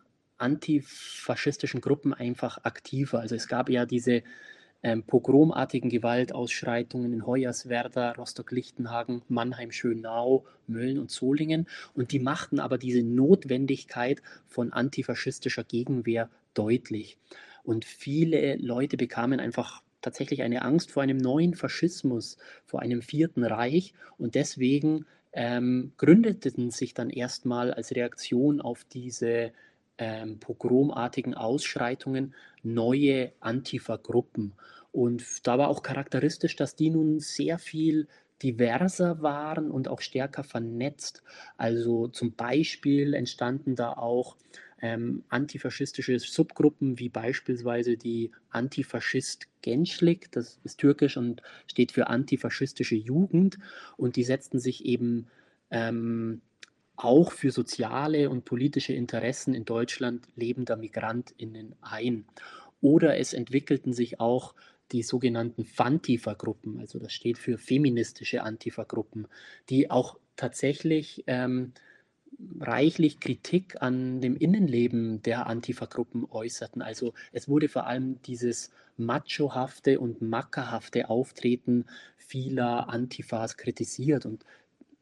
[0.41, 3.21] antifaschistischen Gruppen einfach aktiver.
[3.21, 4.23] Also es gab ja diese
[4.83, 11.67] ähm, pogromartigen Gewaltausschreitungen in Hoyerswerda, Rostock-Lichtenhagen, Mannheim, Schönau, Mölln und Solingen.
[11.95, 17.19] Und die machten aber diese Notwendigkeit von antifaschistischer Gegenwehr deutlich.
[17.63, 23.45] Und viele Leute bekamen einfach tatsächlich eine Angst vor einem neuen Faschismus, vor einem vierten
[23.45, 23.93] Reich.
[24.17, 29.53] Und deswegen ähm, gründeten sich dann erstmal als Reaktion auf diese
[30.01, 34.55] ähm, pogromartigen Ausschreitungen neue Antifa-Gruppen.
[34.93, 38.09] Und da war auch charakteristisch, dass die nun sehr viel
[38.43, 41.23] diverser waren und auch stärker vernetzt.
[41.59, 44.37] Also zum Beispiel entstanden da auch
[44.81, 52.97] ähm, antifaschistische Subgruppen wie beispielsweise die Antifaschist Gençlik, das ist türkisch und steht für antifaschistische
[52.97, 53.59] Jugend
[53.99, 55.27] und die setzten sich eben
[55.71, 56.41] ähm,
[57.05, 62.27] auch für soziale und politische Interessen in Deutschland lebender Migrantinnen ein.
[62.81, 64.55] Oder es entwickelten sich auch
[64.93, 69.29] die sogenannten Fantifa-Gruppen, also das steht für feministische Antifa-Gruppen,
[69.69, 71.73] die auch tatsächlich ähm,
[72.59, 76.83] reichlich Kritik an dem Innenleben der Antifa-Gruppen äußerten.
[76.83, 81.87] Also es wurde vor allem dieses machohafte und mackerhafte Auftreten
[82.17, 84.27] vieler Antifas kritisiert.
[84.27, 84.45] Und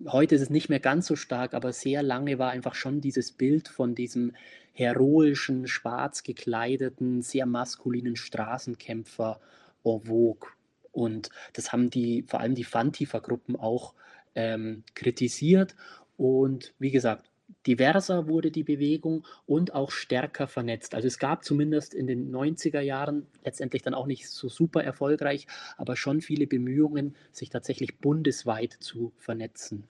[0.07, 3.32] heute ist es nicht mehr ganz so stark, aber sehr lange war einfach schon dieses
[3.32, 4.32] Bild von diesem
[4.72, 9.40] heroischen, schwarz gekleideten, sehr maskulinen Straßenkämpfer
[9.84, 10.51] en vogue.
[10.92, 13.94] Und das haben die, vor allem die Fantifa-Gruppen auch
[14.34, 15.74] ähm, kritisiert.
[16.16, 17.28] Und wie gesagt,
[17.66, 20.94] diverser wurde die Bewegung und auch stärker vernetzt.
[20.94, 25.46] Also es gab zumindest in den 90er Jahren, letztendlich dann auch nicht so super erfolgreich,
[25.76, 29.84] aber schon viele Bemühungen, sich tatsächlich bundesweit zu vernetzen.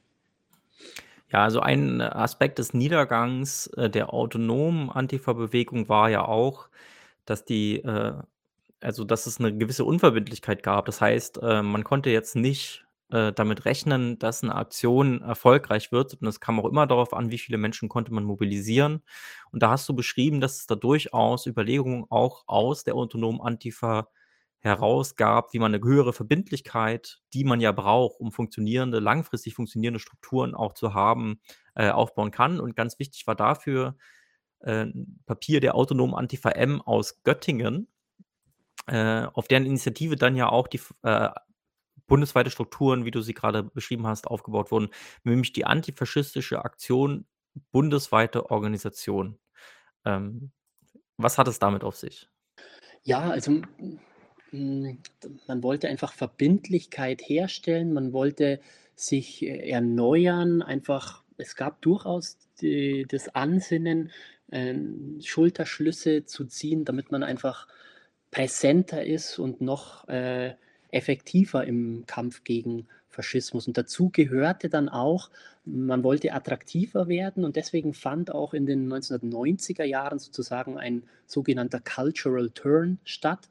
[1.31, 6.69] Ja, also ein Aspekt des Niedergangs äh, der autonomen Antifa-Bewegung war ja auch,
[7.27, 8.15] dass die, äh,
[8.81, 10.87] also dass es eine gewisse Unverbindlichkeit gab.
[10.87, 16.15] Das heißt, äh, man konnte jetzt nicht äh, damit rechnen, dass eine Aktion erfolgreich wird.
[16.15, 19.03] Und es kam auch immer darauf an, wie viele Menschen konnte man mobilisieren.
[19.51, 24.09] Und da hast du beschrieben, dass es da durchaus Überlegungen auch aus der autonomen Antifa
[24.61, 30.55] herausgab, wie man eine höhere Verbindlichkeit, die man ja braucht, um funktionierende, langfristig funktionierende Strukturen
[30.55, 31.41] auch zu haben,
[31.75, 32.61] äh, aufbauen kann.
[32.61, 33.97] Und ganz wichtig war dafür
[34.61, 37.89] äh, ein Papier der autonomen Antifa M aus Göttingen,
[38.87, 41.29] äh, auf deren Initiative dann ja auch die äh,
[42.09, 44.89] bundesweite Strukturen, wie du sie gerade beschrieben hast, aufgebaut wurden,
[45.23, 47.27] nämlich die antifaschistische Aktion
[47.71, 49.39] bundesweite Organisation.
[50.05, 50.51] Ähm,
[51.17, 52.29] was hat es damit auf sich?
[53.03, 53.63] Ja, also
[54.51, 58.61] man wollte einfach Verbindlichkeit herstellen, man wollte
[58.95, 64.11] sich äh, erneuern, einfach es gab durchaus die, das Ansinnen,
[64.51, 64.75] äh,
[65.21, 67.69] Schulterschlüsse zu ziehen, damit man einfach
[68.31, 70.55] präsenter ist und noch äh,
[70.91, 73.67] effektiver im Kampf gegen Faschismus.
[73.67, 75.31] Und dazu gehörte dann auch,
[75.65, 81.81] man wollte attraktiver werden und deswegen fand auch in den 1990er Jahren sozusagen ein sogenannter
[81.81, 83.49] Cultural Turn statt.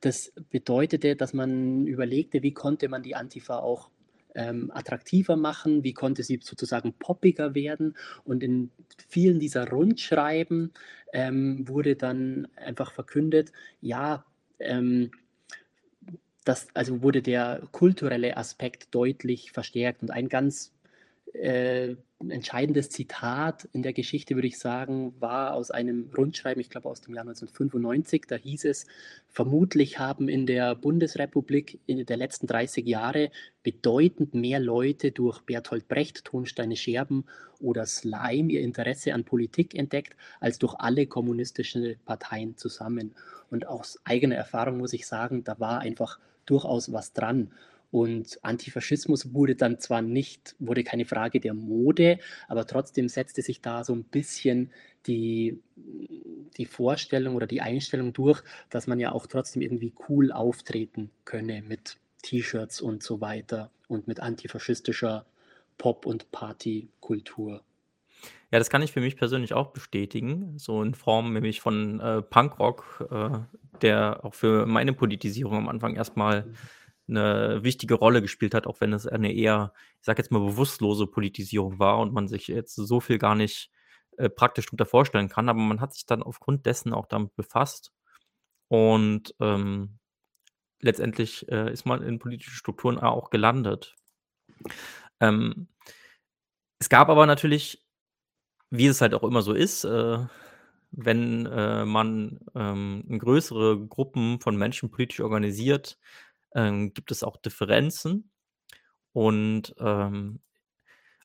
[0.00, 3.90] Das bedeutete, dass man überlegte, wie konnte man die Antifa auch
[4.34, 7.96] ähm, attraktiver machen, wie konnte sie sozusagen poppiger werden.
[8.24, 8.70] Und in
[9.08, 10.72] vielen dieser Rundschreiben
[11.12, 14.24] ähm, wurde dann einfach verkündet, ja,
[14.58, 15.10] ähm,
[16.44, 20.02] das, also wurde der kulturelle Aspekt deutlich verstärkt.
[20.02, 20.72] Und ein ganz
[21.34, 21.96] äh,
[22.28, 27.00] entscheidendes Zitat in der Geschichte, würde ich sagen, war aus einem Rundschreiben, ich glaube aus
[27.00, 28.24] dem Jahr 1995.
[28.26, 28.86] Da hieß es,
[29.28, 33.30] vermutlich haben in der Bundesrepublik in der letzten 30 Jahre
[33.62, 37.24] bedeutend mehr Leute durch Bertolt Brecht, Tonsteine Scherben
[37.58, 43.14] oder Slime ihr Interesse an Politik entdeckt, als durch alle kommunistischen Parteien zusammen.
[43.50, 46.18] Und aus eigener Erfahrung muss ich sagen, da war einfach
[46.50, 47.52] durchaus was dran.
[47.90, 53.60] Und Antifaschismus wurde dann zwar nicht, wurde keine Frage der Mode, aber trotzdem setzte sich
[53.60, 54.70] da so ein bisschen
[55.06, 55.60] die,
[56.56, 61.62] die Vorstellung oder die Einstellung durch, dass man ja auch trotzdem irgendwie cool auftreten könne
[61.62, 65.26] mit T-Shirts und so weiter und mit antifaschistischer
[65.76, 67.62] Pop- und Partykultur.
[68.52, 72.20] Ja, das kann ich für mich persönlich auch bestätigen, so in Form nämlich von äh,
[72.20, 73.38] Punkrock, äh,
[73.80, 76.52] der auch für meine Politisierung am Anfang erstmal
[77.08, 81.06] eine wichtige Rolle gespielt hat, auch wenn es eine eher, ich sage jetzt mal, bewusstlose
[81.06, 83.70] Politisierung war und man sich jetzt so viel gar nicht
[84.16, 85.48] äh, praktisch darunter vorstellen kann.
[85.48, 87.92] Aber man hat sich dann aufgrund dessen auch damit befasst
[88.68, 89.98] und ähm,
[90.80, 93.96] letztendlich äh, ist man in politischen Strukturen auch gelandet.
[95.20, 95.68] Ähm,
[96.78, 97.84] es gab aber natürlich,
[98.70, 100.18] wie es halt auch immer so ist, äh,
[100.92, 105.98] wenn, äh, man, ähm, größere Gruppen von Menschen politisch organisiert,
[106.54, 108.30] ähm, gibt es auch Differenzen.
[109.12, 110.40] Und, ähm,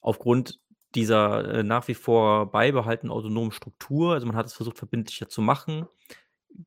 [0.01, 0.59] aufgrund
[0.95, 5.41] dieser, äh, nach wie vor beibehaltenen autonomen Struktur also, man hat es versucht, verbindlicher zu
[5.41, 5.87] machen,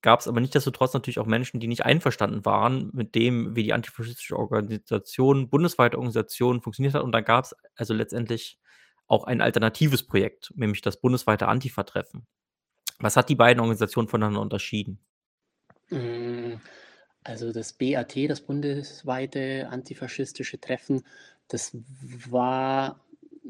[0.03, 4.37] gab's aber nichtsdestotrotz natürlich auch Menschen, die nicht einverstanden waren mit dem, wie die antifaschistische
[4.37, 7.03] Organisation bundesweite Organisation funktioniert hat.
[7.03, 8.59] Und da gab's also letztendlich
[9.09, 12.27] auch ein alternatives Projekt, nämlich das bundesweite Antifa-Treffen.
[13.01, 15.01] Was hat die beiden Organisationen voneinander unterschieden?
[15.89, 16.61] Hm,
[17.25, 21.05] also das BAT, das bundesweite antifaschistische Treffen,
[21.49, 21.77] das
[22.29, 23.01] war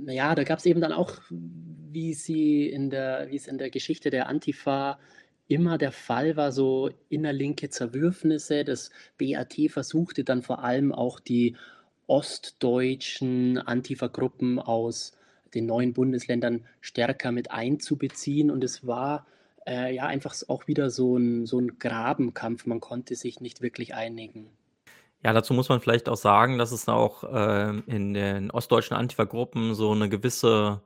[0.07, 4.11] ja, da gab's eben dann auch, wie sie in der wie es in der Geschichte
[4.11, 4.99] der Antifa
[5.49, 8.65] immer der Fall war, so innerlinke Zerwürfnisse.
[8.65, 11.57] Das BAT versuchte dann vor allem auch die
[12.07, 15.13] ostdeutschen Antifa-Gruppen aus
[15.55, 18.51] den neuen Bundesländern stärker mit einzubeziehen.
[18.51, 19.27] Und es war,
[19.67, 22.67] äh, ja, einfach auch wieder so 'n so 'n Grabenkampf.
[22.67, 24.51] Man konnte sich nicht wirklich einigen.
[25.25, 29.75] Ja, dazu muss man vielleicht auch sagen, dass es auch, ähm, in den ostdeutschen Antifa-Gruppen
[29.75, 30.83] so 'ne gewisse,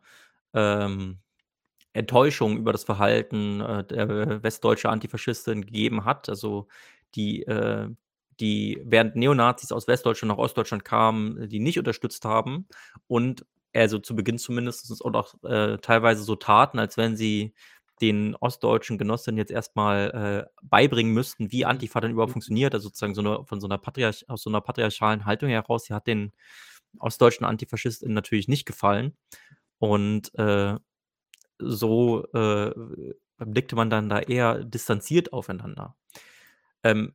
[0.55, 1.19] ähm,
[1.95, 6.29] Enttäuschung über das Verhalten, äh, der westdeutscher Antifaschistin gegeben hat.
[6.31, 6.69] Also,
[7.17, 7.91] die, äh
[8.41, 12.69] die während Neonazis aus Westdeutschland nach Ostdeutschland kamen, die nicht unterstützt haben
[13.09, 17.55] und also, zu Beginn zumindest und auch, äh, teilweise so taten, als wenn sie
[18.03, 21.71] den ostdeutschen Genossinnen jetzt erst mal, äh, beibringen müssten, wie Mhm.
[21.71, 22.35] Antifa denn überhaupt Mhm.
[22.35, 22.75] funktioniert.
[22.75, 25.85] Also, sozusagen so 'ne von so 'ner patriarch aus so 'ner patriarchalen Haltung heraus.
[25.85, 26.33] Die hat den
[26.99, 29.17] ostdeutschen Antifaschistinnen natürlich nicht gefallen.
[29.81, 30.77] Und, äh,
[31.61, 32.73] so, äh,
[33.39, 35.97] blickte man dann da eher distanziert aufeinander.
[36.85, 37.15] Ähm,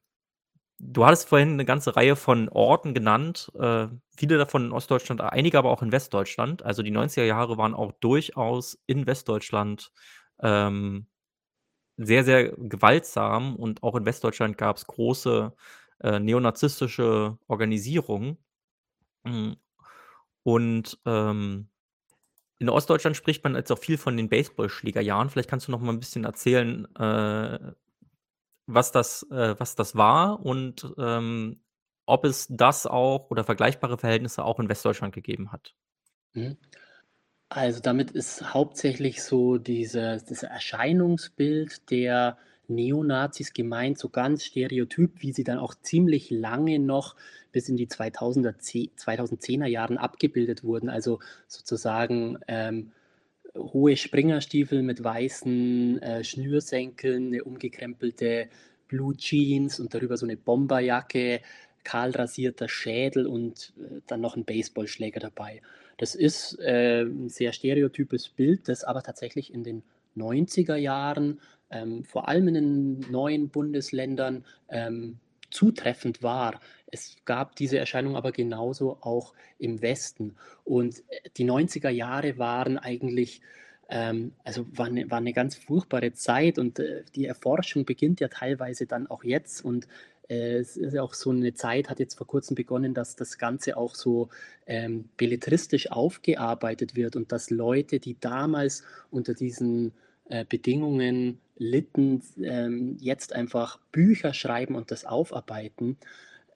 [0.79, 5.57] du hattest vorhin 'ne ganze Reihe von Orten genannt, äh, viele davon in Ostdeutschland, einige
[5.59, 6.63] aber auch in Westdeutschland.
[6.63, 9.91] Also, die 90er Jahre waren auch durchaus in Westdeutschland,
[10.41, 11.07] ähm,
[11.97, 15.53] sehr, sehr gewaltsam und auch in Westdeutschland gab's große,
[16.01, 18.37] äh, neonazistische Organisierungen.
[19.25, 19.57] Hm,
[20.43, 21.69] und, ähm,
[22.59, 25.29] in Ostdeutschland spricht man jetzt auch viel von den Baseballschlägerjahren.
[25.31, 27.73] Vielleicht kannst du noch mal 'n bisschen erzählen, äh,
[28.67, 31.61] was das äh, was das war und, ähm,
[32.05, 35.73] ob es das auch oder vergleichbare Verhältnisse auch in Westdeutschland gegeben hat.
[36.33, 36.57] Mhm.
[37.49, 42.37] Also, damit ist hauptsächlich so dieses das Erscheinungsbild der
[42.67, 47.15] Neonazis gemeint, so ganz stereotyp, wie sie dann auch ziemlich lange noch
[47.53, 50.89] bis in die 2000er Ze 2010er Jahren abgebildet wurden.
[50.89, 52.91] Also, sozusagen, ähm,
[53.57, 58.49] hohe Springerstiefel mit weißen, äh, Schnürsenkeln, 'ne umgekrempelte
[58.87, 61.41] Blue Jeans und darüber so 'ne Bomberjacke,
[61.83, 65.61] kahl rasierter Schädel und, äh, dann noch 'n Baseballschläger dabei.
[65.97, 69.83] Das ist, äh, 'n sehr stereotypes Bild, das aber tatsächlich in den
[70.15, 71.39] 90er Jahren,
[71.71, 75.19] ähm, vor allem in den neuen Bundesländern, ähm,
[75.51, 76.59] zutreffend war.
[76.91, 80.35] Es gab diese Erscheinung aber genauso auch im Westen.
[80.63, 83.41] Und, äh, die 90er Jahre waren eigentlich
[83.89, 88.27] ähm, also, war 'ne war 'ne ganz furchtbare Zeit und, äh, die Erforschung beginnt ja
[88.27, 89.63] teilweise dann auch jetzt.
[89.63, 89.87] Und,
[90.29, 93.77] äh, es ist auch so 'ne Zeit hat jetzt vor Kurzem begonnen, dass das Ganze
[93.77, 94.27] auch so,
[94.65, 99.93] ähm, belletristisch aufgearbeitet wird und dass Leute, die damals unter diesen,
[100.25, 105.97] äh, Bedingungen litten, ähm, jetzt einfach Bücher schreiben und das aufarbeiten.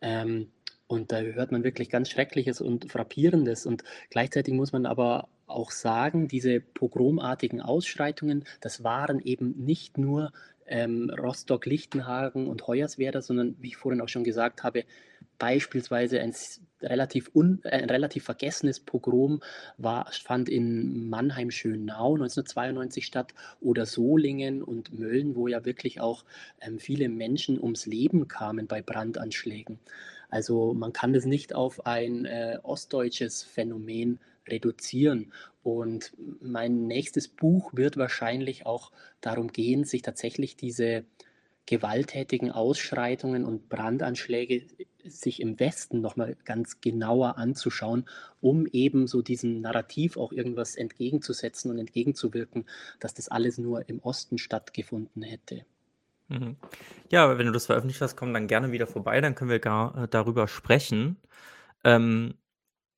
[0.02, 0.52] Ähm,
[0.88, 3.66] und da hört man wirklich ganz Schreckliches und Frappierendes.
[3.66, 10.32] Und gleichzeitig muss man aber auch sagen, diese pogromartigen Ausschreitungen, das waren eben nicht nur,
[10.72, 14.86] ähm, Rostock-Lichtenhagen und Hoyerswerda, sondern wie ich vorhin auch schon gesagt habe,
[15.38, 16.34] beispielsweise ein
[16.82, 19.42] relativ un äh, ein relativ vergessenes Pogrom
[19.78, 26.24] war fand in Mannheim-Schönau 1992 statt oder Solingen und Mölln, wo ja wirklich auch,
[26.62, 29.80] ähm, viele Menschen ums Leben kamen bei Brandanschlägen.
[30.30, 35.34] Also, man kann das nicht auf ein, äh, ostdeutsches Phänomen reduzieren.
[35.64, 41.06] Und mein nächstes Buch wird wahrscheinlich auch darum gehen, sich tatsächlich diese
[41.68, 44.64] gewalttätigen Ausschreitungen und Brandanschläge
[45.06, 48.06] sich im Westen noch mal ganz genauer anzuschauen,
[48.40, 52.66] um eben so diesem Narrativ auch irgendwas entgegenzusetzen und entgegenzuwirken,
[53.00, 55.66] dass das alles nur im Osten stattgefunden hätte.
[56.28, 56.56] Mhm.
[57.10, 60.04] Ja, wenn du das veröffentlicht hast, komm dann gerne wieder vorbei, dann können wir gar
[60.04, 61.18] äh, darüber sprechen.
[61.84, 62.36] Ähm,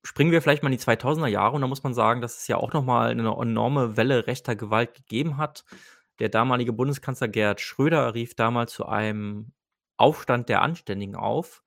[0.04, 2.48] springen wir vielleicht mal in die 2000er Jahre und da muss man sagen, dass es
[2.48, 5.64] ja auch noch mal 'ne enorme Welle rechter Gewalt gegeben hat.
[6.20, 9.52] Der damalige Bundeskanzler Gerhard Schröder rief damals zu einem
[9.96, 11.62] Aufstand der Anständigen auf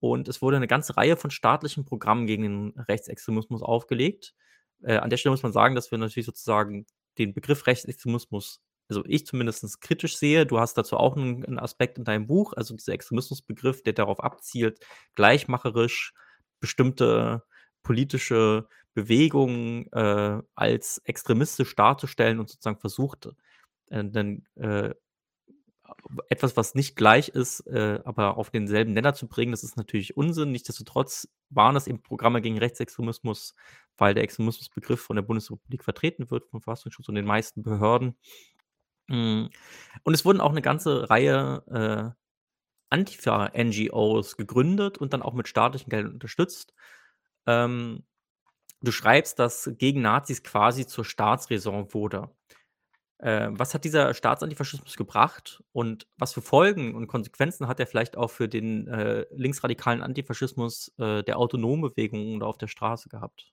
[0.00, 4.34] und es wurde 'ne ganze Reihe von staatlichen Programmen gegen den Rechtsextremismus aufgelegt.
[4.82, 6.86] Äh, an der Stelle muss man sagen, dass wir natürlich sozusagen
[7.18, 10.46] den Begriff Rechtsextremismus also ich zumindest kritisch sehe.
[10.46, 14.20] Du hast dazu auch einen 'n Aspekt in deinem Buch, also dieser Extremismusbegriff, der darauf
[14.22, 14.80] abzielt,
[15.16, 16.14] gleichmacherisch
[16.60, 17.42] bestimmte
[17.86, 23.28] politische Bewegungen, äh, als extremistisch darzustellen und sozusagen versucht,
[23.90, 24.94] äh, dann, äh,
[26.28, 29.52] etwas, was nicht gleich ist, äh, aber auf denselben Nenner zu bringen.
[29.52, 30.50] Das ist natürlich Unsinn.
[30.52, 33.54] Nichtsdestotrotz waren das eben Programme gegen Rechtsextremismus,
[33.96, 38.16] weil der Extremismusbegriff von der Bundesrepublik vertreten wird, vom Verfassungsschutz und den meisten Behörden.
[39.10, 39.50] Hm,
[40.04, 41.64] und es wurden auch 'ne ganze Reihe,
[42.16, 42.20] äh,
[42.90, 46.74] Antifa-NGOs gegründet und dann auch mit staatlichen Geldern unterstützt.
[47.46, 48.04] Ähm,
[48.82, 52.30] du schreibst, dass gegen Nazis quasi zur Staatsräson wurde.
[53.18, 58.16] Äh, was hat dieser Staatsantifaschismus gebracht und was für Folgen und Konsequenzen hat er vielleicht
[58.16, 63.52] auch für den, äh, linksradikalen Antifaschismus, äh, der autonomen Bewegungen da auf der Straße gehabt?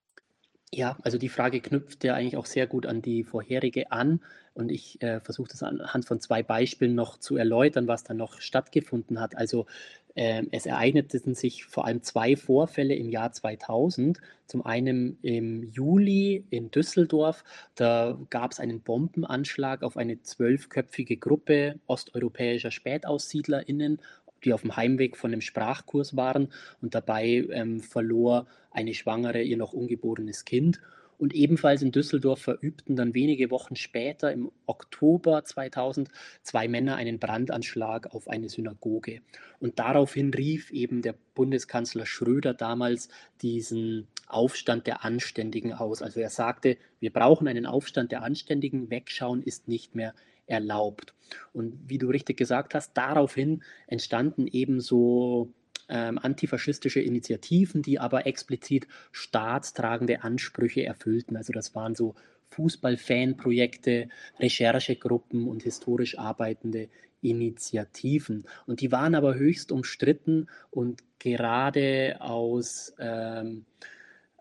[0.75, 4.21] Ja, also die Frage knüpft ja eigentlich auch sehr gut an die vorherige an
[4.55, 8.41] und ich, äh, versuche das anhand von 2 Beispielen noch zu erläutern, was da noch
[8.41, 9.37] stattgefunden hat.
[9.37, 9.67] Also,
[10.15, 14.19] ähm, es ereigneten sich vor allem 2 Vorfälle im Jahr 2000.
[14.47, 17.43] Zum einen im Juli in Düsseldorf,
[17.75, 23.99] da gab's einen Bombenanschlag auf eine zwölfköpfige Gruppe osteuropäischer SpätaussiedlerInnen,
[24.45, 26.49] die auf'm Heimweg von 'nem Sprachkurs waren
[26.81, 30.81] und dabei, ähm, verlor eine Schwangere ihr noch ungeborenes Kind.
[31.19, 36.09] Und ebenfalls in Düsseldorf verübten dann wenige Wochen später im Oktober 2000
[36.41, 39.21] 2 Männer einen Brandanschlag auf eine Synagoge.
[39.59, 43.09] Und daraufhin rief eben der Bundeskanzler Schröder damals
[43.41, 46.01] diesen Aufstand der Anständigen aus.
[46.01, 48.89] Also, er sagte: „Wir brauchen einen Aufstand der Anständigen.
[48.89, 50.13] Wegschauen ist nicht mehr
[50.45, 51.13] erlaubt.“
[51.53, 55.51] Und wie du richtig gesagt hast, daraufhin entstanden eben so,
[55.89, 61.35] ähm, antifaschistische Initiativen, die aber explizit staatstragende Ansprüche erfüllten.
[61.37, 62.15] Also, das waren so
[62.49, 66.89] Fußball-Fanprojekte, Recherchegruppen und historisch arbeitende
[67.21, 68.45] Initiativen.
[68.65, 73.65] Und die waren aber höchst umstritten und gerade aus, ähm,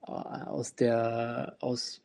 [0.02, 2.02] a aus der aus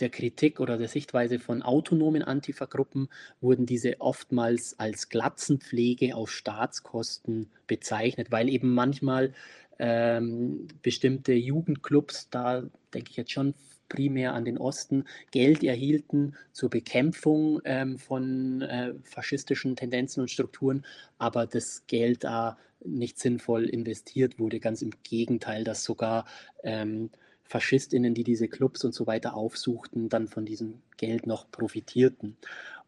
[0.00, 3.08] der Kritik oder der Sichtweise von autonomen Antifa-Gruppen
[3.40, 9.32] wurden diese oftmals als Glatzenpflege auf Staatskosten bezeichnet, weil eben manchmal,
[9.78, 13.54] ähm, bestimmte Jugendclubs, da denke ich jetzt schon
[13.88, 20.84] primär an den Osten, Geld erhielten zur Bekämpfung, ähm, von, äh, faschistischen Tendenzen und Strukturen,
[21.18, 24.60] aber das Geld da nicht sinnvoll investiert wurde.
[24.60, 26.26] Ganz im Gegenteil, dass sogar,
[26.62, 27.10] ähm,
[27.44, 32.36] FaschistInnen, die diese Clubs und so weiter aufsuchten, dann von diesem Geld noch profitierten.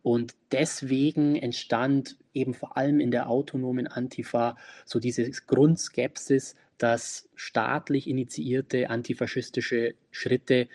[0.03, 8.09] Und deswegen entstand eben vor allem in der autonomen Antifa so diese Grundskepsis, dass staatlich
[8.09, 10.69] initiierte antifaschistische Schritte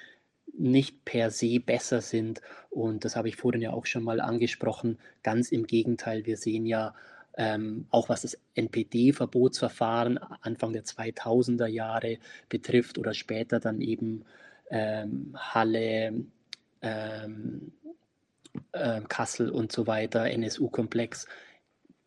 [0.57, 2.41] nicht per se besser sind.
[2.69, 4.99] Und das habe ich vorhin ja auch schon mal angesprochen.
[5.23, 6.93] Ganz im Gegenteil, wir sehen ja
[7.37, 12.17] ähm, auch was das NPD-Verbotsverfahren Anfang der 2000er Jahre
[12.49, 14.25] betrifft oder später dann eben
[14.69, 16.25] ähm, Halle,
[16.81, 17.73] ähm,
[18.73, 21.27] äh, Kassel und so weiter, NSU-Komplex,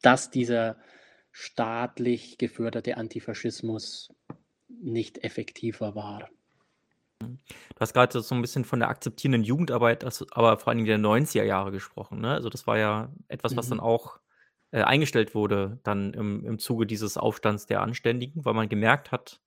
[0.03, 0.79] dass dieser
[1.33, 4.11] staatlich geförderte Antifaschismus
[4.69, 6.29] nicht effektiver war.
[7.21, 10.99] Du hast grade so 'n bisschen von der akzeptierenden Jugendarbeit, aber vor allen Dingen der
[10.99, 12.33] 90er Jahre gesprochen, ne?
[12.35, 13.81] Also, das war ja etwas, was dann Mhm.
[13.81, 14.19] auch,
[14.75, 19.41] äh, eingestellt wurde dann im im Zuge dieses Aufstands der Anständigen, weil man gemerkt hat,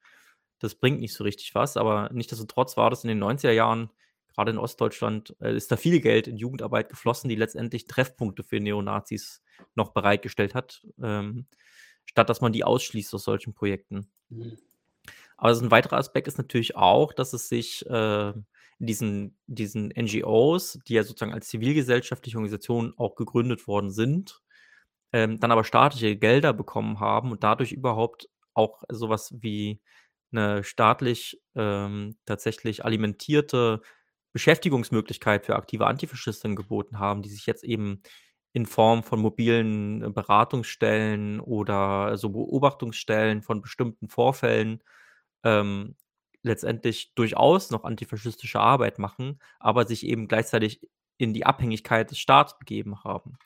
[0.60, 1.76] das bringt nicht so richtig was.
[1.76, 3.90] Aber nichtsdestotrotz war das in den 90er Jahren,
[4.34, 8.62] grade in Ostdeutschland, äh, ist da viel Geld in Jugendarbeit geflossen, die letztendlich Treffpunkte für
[8.62, 9.42] Neonazis
[9.76, 11.46] noch bereitgestellt hat, ähm,
[12.06, 14.08] statt dass man die ausschließt aus solchen Projekten.
[14.30, 14.58] Mhm.
[15.38, 18.30] Also 'n weiterer Aspekt ist natürlich auch, dass es sich, äh,
[18.80, 24.42] in diesen diesen NGOs, die ja sozusagen als zivilgesellschaftliche Organisationen auch gegründet worden sind,
[25.14, 29.82] ähm, dann aber staatliche Gelder bekommen haben und dadurch überhaupt auch so was wie
[30.32, 33.82] 'ne staatlich, ähm, tatsächlich alimentierte
[34.34, 38.02] Beschäftigungsmöglichkeit für aktive Antifaschisten geboten haben, die sich jetzt eben
[38.54, 44.84] in Form von mobilen Beratungsstellen oder so Beobachtungsstellen von bestimmten Vorfällen,
[45.44, 45.96] ähm,
[46.44, 50.82] letztendlich durchaus noch antifaschistische Arbeit machen, aber sich eben gleichzeitig
[51.18, 53.38] in die Abhängigkeit des Staats begeben haben.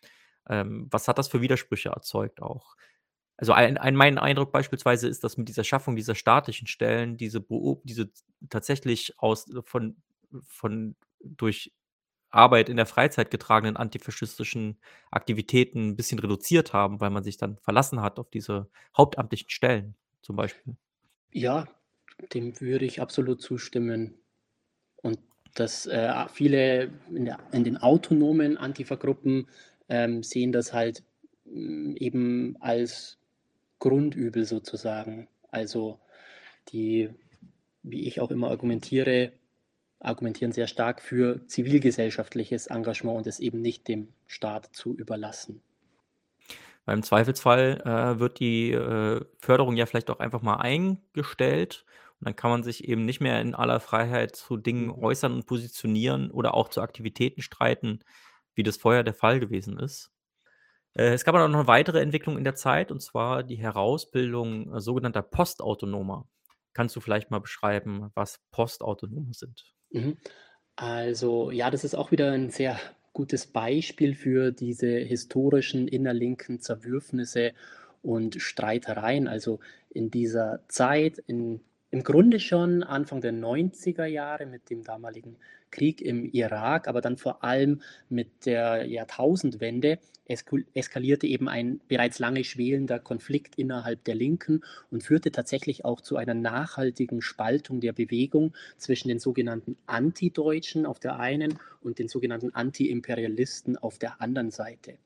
[0.50, 2.76] Ähm, was hat das für Widersprüche erzeugt auch?
[3.38, 7.44] Also, ein ein mein Eindruck beispielsweise ist, dass mit dieser Schaffung dieser staatlichen Stellen diese
[7.84, 8.12] diese
[8.50, 9.98] tatsächlich aus von
[10.48, 11.74] von durch
[12.32, 14.80] Arbeit in der Freizeit getragenen antifaschistischen
[15.12, 19.96] Aktivitäten 'n bisschen reduziert haben, weil man sich dann verlassen hat auf diese hauptamtlichen Stellen
[20.24, 20.78] zum Beispiel.
[21.34, 21.68] Ja,
[22.34, 24.16] dem würde ich absolut zustimmen.
[24.98, 25.20] Und
[25.56, 29.48] dass äh, viele in, der, in den autonomen Antifa-Gruppen
[29.92, 31.04] ähm, sehen das halt
[31.46, 33.20] mh, eben als
[33.80, 35.28] Grundübel sozusagen.
[35.52, 36.00] Also
[36.70, 37.10] die,
[37.84, 39.34] wie ich auch immer argumentiere,
[40.00, 45.62] argumentieren sehr stark für zivilgesellschaftliches Engagement und es eben nicht dem Staat zu überlassen.
[46.86, 51.86] Weil im Zweifelsfall äh, wird die äh, Förderung ja vielleicht auch einfach mal eingestellt
[52.20, 55.04] und dann kann man sich eben nicht mehr in aller Freiheit zu Dingen Mhm.
[55.04, 58.00] äußern und positionieren oder auch zu Aktivitäten streiten,
[58.62, 60.12] wie das vorher der Fall gewesen ist.
[60.94, 64.76] Äh, es gab aber noch eine weitere Entwicklung in der Zeit, und zwar die Herausbildung,
[64.76, 66.30] äh, sogenannter Postautonomer.
[66.74, 69.74] Kannst du vielleicht mal beschreiben, was Postautonome sind?
[69.90, 70.18] Mhm.
[70.76, 72.80] Also ja, das ist auch wieder ein sehr
[73.14, 77.54] gutes Beispiel für diese historischen innerlinken Zerwürfnisse
[78.04, 79.28] und Streitereien.
[79.28, 79.60] Also
[79.90, 85.36] in dieser Zeit, in, im Grunde schon Anfang der 90er Jahre mit dem damaligen
[85.72, 90.00] Krieg im Irak, aber dann vor allem mit der Jahrtausendwende
[90.74, 96.16] eskalierte eben ein bereits lange schwelender Konflikt innerhalb der Linken und führte tatsächlich auch zu
[96.16, 102.54] einer nachhaltigen Spaltung der Bewegung zwischen den sogenannten Antideutschen auf der einen und den sogenannten
[102.54, 104.98] Anti-Imperialisten auf der anderen Seite.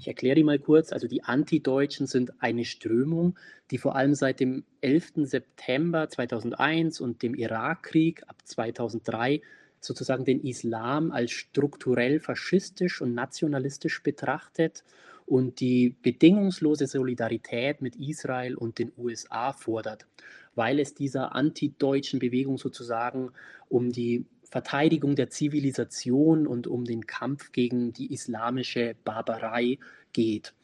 [0.00, 0.92] Ich erkläre die mal kurz.
[0.92, 3.36] Also die Antideutschen sind eine Strömung,
[3.72, 5.12] die vor allem seit dem 11.
[5.24, 9.42] September 2001 und dem Irakkrieg ab 2003
[9.80, 14.84] sozusagen den Islam als strukturell faschistisch und nationalistisch betrachtet
[15.26, 20.06] und die bedingungslose Solidarität mit Israel und den USA fordert,
[20.54, 23.32] weil es dieser antideutschen Bewegung sozusagen
[23.68, 29.78] um die Verteidigung der Zivilisation und um den Kampf gegen die islamische Barbarei
[30.12, 30.54] geht.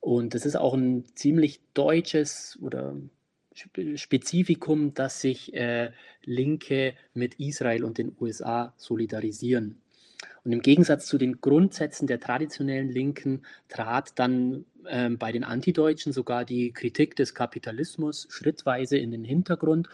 [0.00, 2.96] Und das ist auch ein ziemlich deutsches oder
[3.96, 5.90] Spezifikum, dass sich äh,
[6.22, 9.80] Linke mit Israel und den USA solidarisieren.
[10.44, 16.12] Und im Gegensatz zu den Grundsätzen der traditionellen Linken trat dann ähm, bei den Antideutschen
[16.12, 19.88] sogar die Kritik des Kapitalismus schrittweise in den Hintergrund.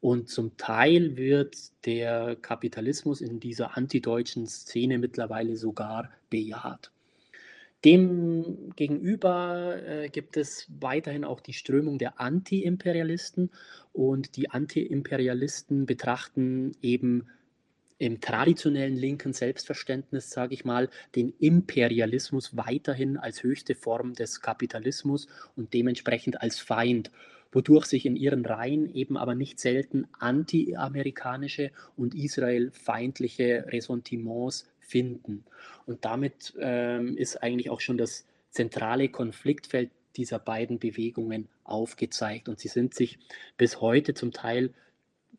[0.00, 6.92] Und zum Teil wird der Kapitalismus in dieser antideutschen Szene mittlerweile sogar bejaht.
[7.84, 13.50] Dem gegenüber äh, gibt es weiterhin auch die Strömung der Anti-Imperialisten
[13.92, 17.28] und die Anti-Imperialisten betrachten eben
[17.98, 25.26] im traditionellen linken Selbstverständnis, sage ich mal, den Imperialismus weiterhin als höchste Form des Kapitalismus
[25.56, 27.10] und dementsprechend als Feind,
[27.52, 35.44] wodurch sich in ihren Reihen eben aber nicht selten anti-amerikanische und israelfeindliche Ressentiments finden.
[35.86, 42.48] Und damit ähm, ist eigentlich auch schon das zentrale Konfliktfeld dieser beiden Bewegungen aufgezeigt.
[42.48, 43.18] Und sie sind sich
[43.56, 44.72] bis heute zum Teil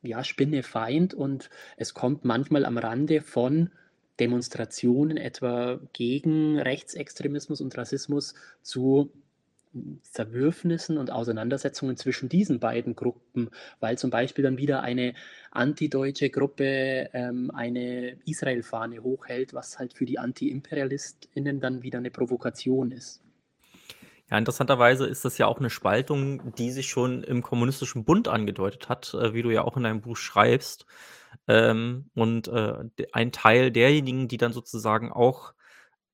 [0.02, 3.72] ja, Spinnefeind und es kommt manchmal am Rande von
[4.20, 9.12] Demonstrationen etwa gegen Rechtsextremismus und Rassismus zu
[10.02, 13.50] Zerwürfnissen und Auseinandersetzungen zwischen diesen beiden Gruppen,
[13.80, 15.14] weil zum Beispiel dann wieder eine
[15.52, 22.92] antideutsche Gruppe ähm, eine Israel-Fahne hochhält, was halt für die Anti-ImperialistInnen dann wieder eine Provokation
[22.92, 23.22] ist.
[24.30, 28.90] Ja, interessanterweise ist das ja auch eine Spaltung, die sich schon im Kommunistischen Bund angedeutet
[28.90, 30.86] hat, äh, wie du ja auch in deinem Buch schreibst.
[31.48, 32.74] Ähm, und, äh,
[33.12, 35.54] ein Teil derjenigen, die dann sozusagen auch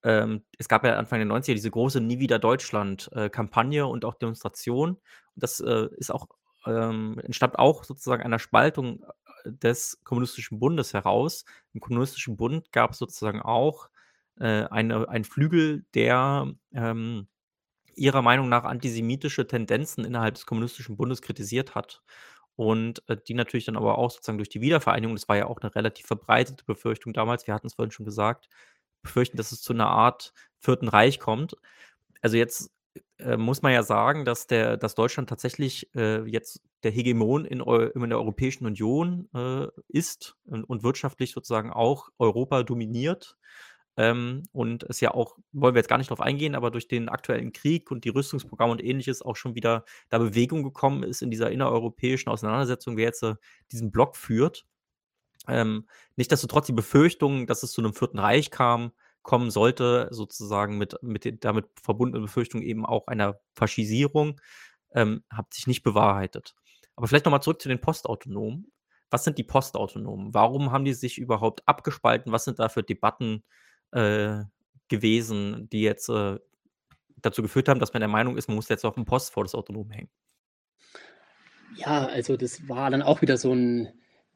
[0.05, 3.29] ähm, es gab ja Anfang der 90er diese große „Nie wieder Deutschland“, äh,
[3.89, 4.97] und auch Demonstration.
[5.35, 6.27] Das, äh, ist auch
[6.67, 9.03] ähm, entstammt auch sozusagen einer Spaltung,
[9.45, 11.45] äh, des Kommunistischen Bundes heraus.
[11.73, 13.89] Im Kommunistischen Bund gab es sozusagen auch,
[14.39, 17.27] äh, eine einen Flügel, der, ähm
[17.95, 22.03] ihrer Meinung nach antisemitische Tendenzen innerhalb des Kommunistischen Bundes kritisiert hat.
[22.57, 25.59] Und, äh, die natürlich dann aber auch sozusagen durch die Wiedervereinigung das war ja auch
[25.61, 28.49] eine relativ verbreitete Befürchtung damals, wir hatten es vorhin schon gesagt,
[29.05, 31.55] befürchten, dass es zu einer Art Vierten Reich kommt.
[32.21, 32.71] Also, jetzt,
[33.19, 37.61] äh, muss man ja sagen, dass der dass Deutschland tatsächlich, äh, jetzt der Hegemon in
[37.61, 43.37] in der Europäischen Union, äh, ist und und wirtschaftlich sozusagen auch Europa dominiert.
[43.97, 47.07] Ähm, und es ja auch wollen wir jetzt gar nicht drauf eingehen, aber durch den
[47.09, 51.31] aktuellen Krieg und die Rüstungsprogramme und Ähnliches auch schon wieder da Bewegung gekommen ist in
[51.31, 53.35] dieser innereuropäischen Auseinandersetzung, wer jetzt, äh,
[53.71, 54.65] diesen Block führt.
[55.47, 58.91] Ähm, nichtsdestotrotz die Befürchtung, dass es zu 'nem Vierten Reich kam
[59.23, 64.39] kommen sollte, sozusagen mit mit den damit verbundenen Befürchtungen eben auch einer Faschisierung,
[64.93, 66.55] ähm, hat sich nicht bewahrheitet.
[66.95, 68.71] Aber vielleicht noch mal zurück zu den Postautonomen.
[69.11, 70.33] Was sind die Postautonomen?
[70.33, 72.31] Warum haben die sich überhaupt abgespalten?
[72.31, 73.43] Was sind da für Debatten,
[73.91, 74.43] äh,
[74.89, 76.39] gewesen, die jetzt, äh,
[77.17, 79.43] dazu geführt haben, dass man der Meinung ist, man muss jetzt auch 'n Post vor
[79.45, 80.09] das Autonom hängen?
[81.75, 83.91] Ja, also das war dann auch wieder so ein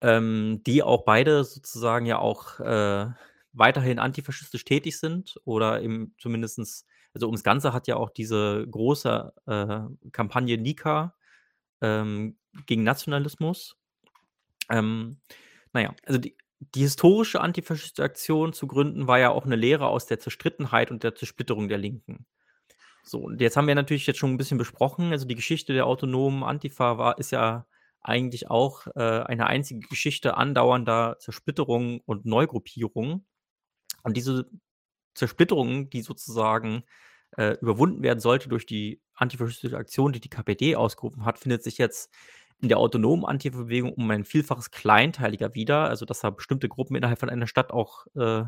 [0.01, 3.07] ähm, die auch beide sozusagen ja auch äh,
[3.53, 9.33] weiterhin antifaschistisch tätig sind oder eben zumindestens also ums Ganze hat ja auch diese große
[9.47, 11.17] äh, Kampagne Nika
[11.81, 13.77] ähm, gegen Nationalismus.
[14.71, 15.19] Ähm,
[15.73, 16.37] naja, also die,
[16.75, 21.03] die historische antifaschistische Aktion zu gründen war ja auch eine Lehre aus der Zerstrittenheit und
[21.03, 22.27] der Zersplitterung der Linken.
[23.05, 25.87] So, und jetzt haben wir natürlich jetzt schon ein bisschen besprochen, also die Geschichte der
[25.87, 27.67] autonomen Antifa war, ist ja
[28.01, 33.25] eigentlich auch äh, eine einzige Geschichte andauernder Zersplitterung und Neugruppierung.
[34.05, 34.49] Und diese
[35.15, 36.85] Zersplitterung, die sozusagen
[37.37, 41.79] äh, überwunden werden sollte durch die antifaschistische Aktion, die die KPD ausgerufen hat, findet sich
[41.79, 42.13] jetzt
[42.63, 45.89] in der autonomen Antifa-Bewegung um ein Vielfaches kleinteiliger wieder.
[45.89, 48.45] Also, dass da bestimmte Gruppen innerhalb von einer Stadt auch äh,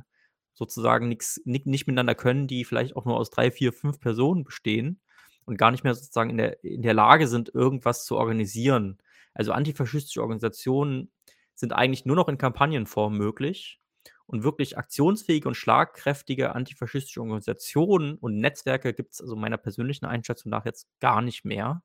[0.55, 4.45] sozusagen nix, nicht, nicht miteinander können, die vielleicht auch nur aus drei, vier, fünf Personen
[4.45, 5.01] bestehen
[5.47, 8.99] und gar nicht mehr sozusagen in der, in der Lage sind, irgendwas zu organisieren.
[9.35, 11.11] Also antifaschistische Organisationen
[11.57, 13.81] sind eigentlich nur noch in Kampagnenform möglich.
[14.27, 20.51] Und wirklich aktionsfähige und schlagkräftige antifaschistische Organisationen und Netzwerke gibt es also meiner persönlichen Einschätzung
[20.51, 21.83] nach jetzt gar nicht mehr.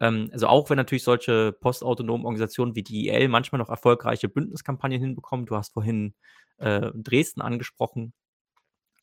[0.00, 5.00] Ähm, also auch wenn natürlich solche postautonomen Organisationen wie die IL manchmal noch erfolgreiche Bündniskampagnen
[5.00, 5.46] hinbekommen.
[5.46, 6.14] Du hast vorhin
[6.58, 8.12] äh, Dresden angesprochen.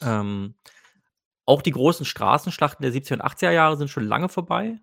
[0.01, 0.55] Ähm,
[1.45, 4.79] auch die großen Straßenschlachten der 70er und 80er Jahre sind schon lange vorbei.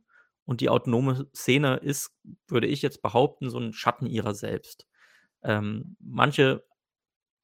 [0.46, 2.12] Und die autonome Szene ist,
[2.48, 4.86] würde ich jetzt behaupten, so ein Schatten ihrer selbst.
[5.42, 6.64] Ähm, manche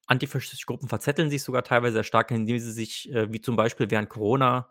[0.07, 3.91] antifaschistische Gruppen verzetteln sich sogar teilweise sehr stark, indem sie sich, äh, wie zum Beispiel
[3.91, 4.71] während Corona,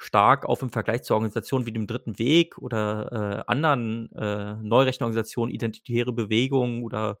[0.00, 5.04] stark auf im Vergleich zu Organisationen wie dem Dritten Weg oder äh, anderen äh, neurechten
[5.04, 7.18] Organisationen, identitäre Bewegungen oder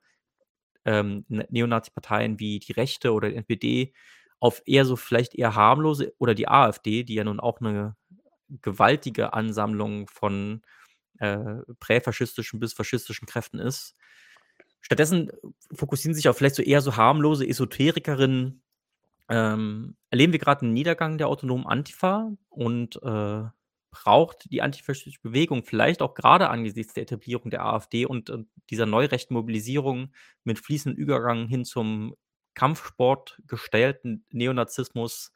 [0.86, 3.92] ähm, ne-, Neonazi-Parteien wie die Rechte oder die NPD
[4.38, 7.96] auf eher so vielleicht eher harmlose oder die AfD, die ja nun auch eine
[8.62, 10.62] gewaltige Ansammlung von
[11.18, 13.94] äh, präfaschistischen bis faschistischen Kräften ist.
[14.80, 15.30] Stattdessen
[15.74, 18.62] fokussieren sich auf vielleicht so eher so harmlose Esoterikerinnen,
[19.30, 23.44] ähm, erleben wir gerade einen Niedergang der autonomen Antifa und äh,
[23.92, 28.86] braucht die antifaschistische Bewegung vielleicht auch gerade angesichts der Etablierung der AfD und, und dieser
[28.86, 30.12] neurechten Mobilisierung
[30.44, 32.14] mit fließendem Übergang hin zum
[32.54, 35.32] Kampfsport gestellten Neonazismus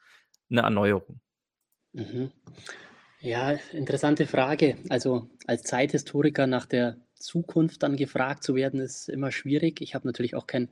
[0.50, 1.20] eine Erneuerung?
[1.92, 2.32] Mhm.
[3.20, 4.76] Ja, interessante Frage.
[4.88, 9.80] Also als Zeithistoriker nach der Zukunft dann gefragt zu werden, ist immer schwierig.
[9.80, 10.68] Ich habe natürlich auch kein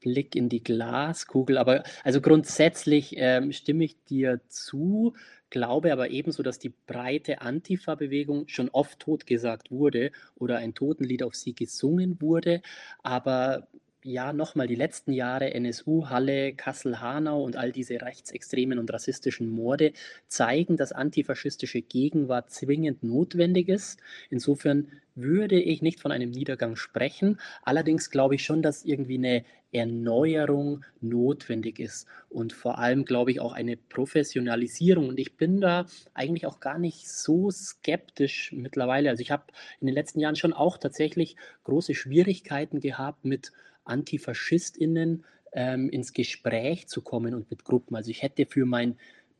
[0.00, 1.58] Blick in die Glaskugel.
[1.58, 5.14] Aber also grundsätzlich ähm, stimme ich dir zu,
[5.50, 11.34] glaube aber ebenso, dass die breite Antifa-Bewegung schon oft totgesagt wurde oder ein Totenlied auf
[11.34, 12.62] sie gesungen wurde.
[13.02, 13.68] Aber
[14.06, 19.92] ja, nochmal, die letzten Jahre NSU, Halle, Kassel-Hanau und all diese rechtsextremen und rassistischen Morde
[20.28, 23.98] zeigen, dass antifaschistische Gegenwart zwingend notwendig ist.
[24.30, 27.40] Insofern würde ich nicht von einem Niedergang sprechen.
[27.62, 33.40] Allerdings glaube ich schon, dass irgendwie eine Erneuerung notwendig ist und vor allem glaube ich
[33.40, 35.08] auch eine Professionalisierung.
[35.08, 39.10] Und ich bin da eigentlich auch gar nicht so skeptisch mittlerweile.
[39.10, 39.44] Also ich habe
[39.80, 43.52] in den letzten Jahren schon auch tatsächlich große Schwierigkeiten gehabt mit
[43.84, 47.96] AntifaschistInnen ähm, ins Gespräch zu kommen und mit Gruppen.
[47.96, 48.96] Also ich hätte für mein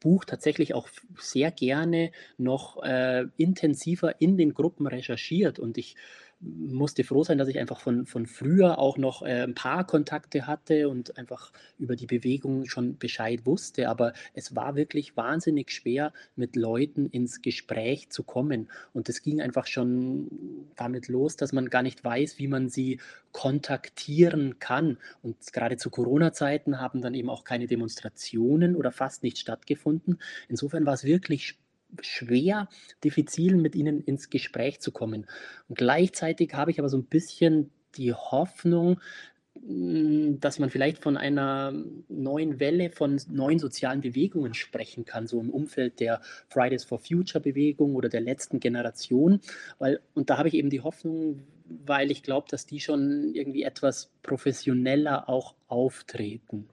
[0.07, 0.89] Buch tatsächlich auch
[1.19, 5.59] sehr gerne noch äh, intensiver in den Gruppen recherchiert.
[5.59, 5.97] Und ich
[6.47, 10.47] musste froh sein, dass ich einfach von, von früher auch noch äh, ein paar Kontakte
[10.47, 13.89] hatte und einfach über die Bewegung schon Bescheid wusste.
[13.89, 18.71] Aber es war wirklich wahnsinnig schwer, mit Leuten ins Gespräch zu kommen.
[18.93, 20.29] Und es ging einfach schon
[20.77, 23.01] damit los, dass man gar nicht weiß, wie man sie
[23.33, 24.99] kontaktieren kann.
[25.23, 30.19] Und gerade zu Corona-Zeiten haben dann eben auch keine Demonstrationen oder fast nicht stattgefunden.
[30.49, 31.66] Insofern war es wirklich spannend
[32.03, 32.69] schwer,
[33.05, 35.27] diffizil mit ihnen ins Gespräch zu kommen.
[35.69, 39.01] Und gleichzeitig habe ich aber so ein bisschen die Hoffnung,
[39.65, 41.73] hm, dass man vielleicht von einer
[42.09, 47.43] neuen Welle von neuen sozialen Bewegungen sprechen kann, so im Umfeld der Fridays for Future
[47.43, 49.41] Bewegung oder der letzten Generation.
[49.79, 53.63] Weil, und da habe ich eben die Hoffnung, weil ich glaube, dass die schon irgendwie
[53.63, 56.69] etwas professioneller auch auftreten.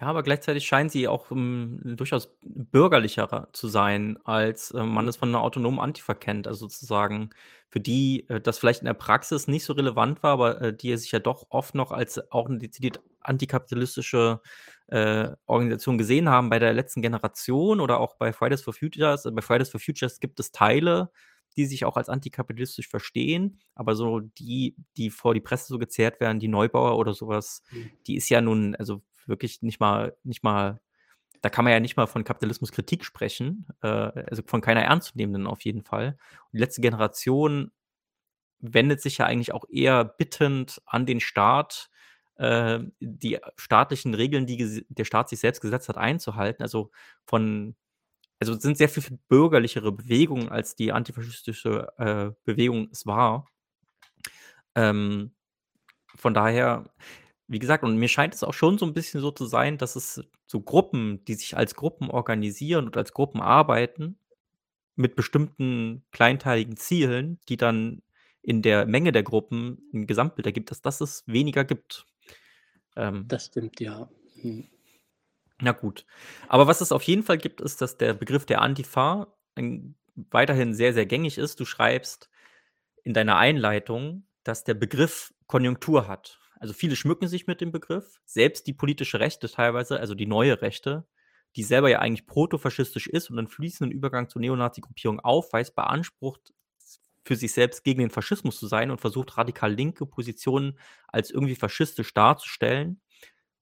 [0.00, 5.08] Ja, aber gleichzeitig scheinen sie auch, hm, durchaus bürgerlicher zu sein, als, äh, man Mhm.
[5.08, 6.46] es von 'ner autonomen Antifa kennt.
[6.46, 7.30] Also, sozusagen
[7.68, 10.96] für die, äh, das vielleicht in der Praxis nicht so relevant war, aber, äh, die
[10.96, 14.40] sich ja doch oft noch als auch 'ne dezidiert antikapitalistische,
[14.86, 19.24] äh, Organisation gesehen haben bei der letzten Generation oder auch bei Fridays for Futures.
[19.30, 21.10] Bei Fridays for Futures gibt es Teile,
[21.58, 26.20] die sich auch als antikapitalistisch verstehen, aber so die, die vor die Presse so gezerrt
[26.20, 27.90] werden, die Neubauer oder so was, Mhm.
[28.06, 30.80] die ist ja nun also wirklich nicht mal nicht mal
[31.42, 35.62] da kann man ja nicht mal von Kapitalismuskritik sprechen, äh, also von keiner ernstzunehmenden auf
[35.62, 36.18] jeden Fall.
[36.44, 37.72] Und die letzte Generation
[38.58, 41.90] wendet sich ja eigentlich auch eher bittend an den Staat,
[42.36, 46.62] äh, die staatlichen Regeln, die der Staat sich selbst gesetzt hat, einzuhalten.
[46.62, 46.90] Also
[47.24, 47.74] von
[48.40, 53.46] also sind sehr viel, viel bürgerlichere Bewegungen, als die antifaschistische, äh, Bewegung es war.
[54.74, 55.34] Ähm,
[56.16, 56.90] von daher,
[57.50, 59.96] wie gesagt und mir scheint es auch schon so 'n bisschen so zu sein, dass
[59.96, 64.18] es so Gruppen, die sich als Gruppen organisieren und als Gruppen arbeiten
[64.96, 68.02] mit bestimmten kleinteiligen Zielen, die dann
[68.42, 72.06] in der Menge der Gruppen 'n Gesamtbild ergibt, dass das es weniger gibt.
[72.96, 74.08] Ähm Das stimmt, ja.
[74.42, 74.64] Mhm.
[75.60, 76.06] Na gut.
[76.48, 79.94] Aber was es auf jeden Fall gibt, ist, dass der Begriff der Antifa ein
[80.30, 81.60] weiterhin sehr, sehr gängig ist.
[81.60, 82.30] Du schreibst
[83.04, 86.39] in deiner Einleitung, dass der Begriff Konjunktur hat.
[86.60, 90.60] Also, viele schmücken sich mit dem Begriff, selbst die politische Rechte teilweise, also die neue
[90.60, 91.06] Rechte,
[91.56, 96.52] die selber ja eigentlich protofaschistisch ist und 'nen fließenden Übergang zur Neonazigruppierung aufweist, beansprucht
[97.24, 100.78] für sich selbst gegen den Faschismus zu sein und versucht radikal linke Positionen
[101.08, 103.00] als irgendwie faschistisch darzustellen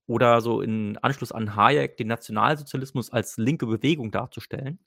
[0.07, 4.79] oder so in Anschluss an Hayek den Nationalsozialismus als linke Bewegung darzustellen.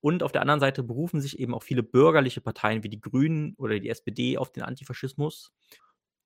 [0.00, 3.54] Und auf der anderen Seite berufen sich eben auch viele bürgerliche Parteien wie die Grünen
[3.56, 5.52] oder die SPD auf den Antifaschismus,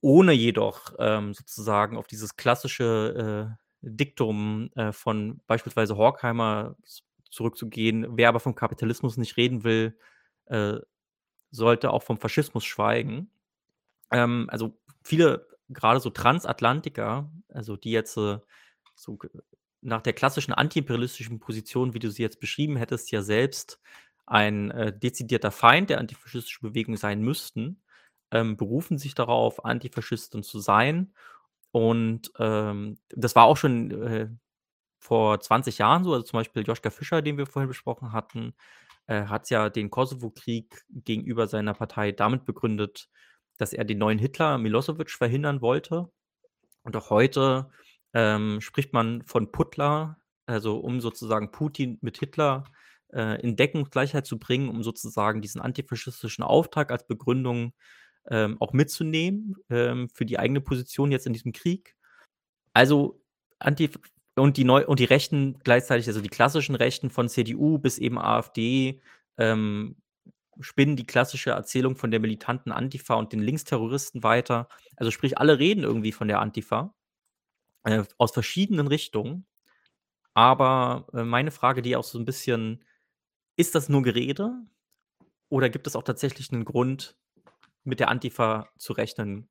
[0.00, 6.76] ohne jedoch, ähm, sozusagen auf dieses klassische, äh, Diktum, äh, von beispielsweise Horkheimer
[7.30, 9.98] zurückzugehen: „Wer aber vom Kapitalismus nicht reden will,
[10.46, 10.74] äh,
[11.50, 13.30] sollte auch vom Faschismus schweigen.“
[14.12, 18.38] Ähm, also viele, grade so Transatlantiker, also die jetzt, äh,
[18.94, 19.18] so
[19.82, 23.80] nach der klassischen antiimperialistischen Position, wie du sie jetzt beschrieben hättest, ja selbst
[24.26, 27.82] ein, äh, dezidierter Feind der antifaschistischen Bewegung sein müssten,
[28.32, 31.14] ähm, berufen sich darauf, Antifaschisten zu sein.
[31.72, 34.28] Und, ähm, das war auch schon, äh,
[35.00, 36.12] vor 20 Jahren so.
[36.14, 38.54] Also, zum Beispiel Joschka Fischer, den wir vorhin besprochen hatten,
[39.06, 43.08] äh, hat ja den Kosovokrieg gegenüber seiner Partei damit begründet,
[43.58, 46.10] dass er den neuen Hitler, Milosevic, verhindern wollte.
[46.84, 47.70] Und auch heute,
[48.14, 52.64] ähm, spricht man von Putler, also um sozusagen Putin mit Hitler,
[53.12, 57.72] äh, in Deckungsgleichheit zu bringen, um sozusagen diesen antifaschistischen Auftrag als Begründung,
[58.30, 61.96] ähm, auch mitzunehmen, ähm, für die eigene Position jetzt in diesem Krieg.
[62.74, 63.22] Also,
[63.60, 63.98] Antif
[64.36, 68.18] und die neu und die Rechten gleichzeitig, also die klassischen Rechten von CDU bis eben
[68.18, 69.00] AfD,
[69.38, 69.96] ähm,
[70.60, 74.68] spinnen die klassische Erzählung von der militanten Antifa und den Linksterroristen weiter.
[74.96, 76.94] Also sprich, alle reden irgendwie von der Antifa,
[77.84, 79.46] äh, aus verschiedenen Richtungen.
[80.34, 82.84] Aber, äh, meine Frage, die auch so 'n bisschen
[83.58, 84.54] ist das nur Gerede
[85.50, 87.16] oder gibt es auch tatsächlich 'nen Grund,
[87.84, 89.48] mit der Antifa zu rechnen?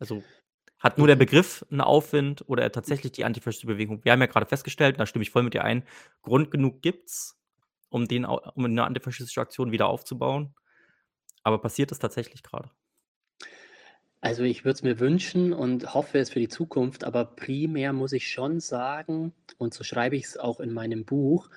[0.00, 0.28] Also,
[0.78, 1.16] hat nur der Mhm.
[1.16, 4.04] Begriff 'n Aufwind oder tatsächlich die antifaschistische Bewegung?
[4.04, 5.84] Wir haben ja grade festgestellt, da stimme ich voll mit dir ein,
[6.22, 7.40] Grund genug gibt's,
[7.90, 10.54] um den um 'ne antifaschistische Aktion wieder aufzubauen.
[11.44, 12.70] Aber passiert das tatsächlich grade?
[14.22, 18.12] Also, ich würde es mir wünschen und hoffe es für die Zukunft, aber primär muss
[18.12, 21.50] ich schon sagen, und so schreibe ich es auch in meinem Buch,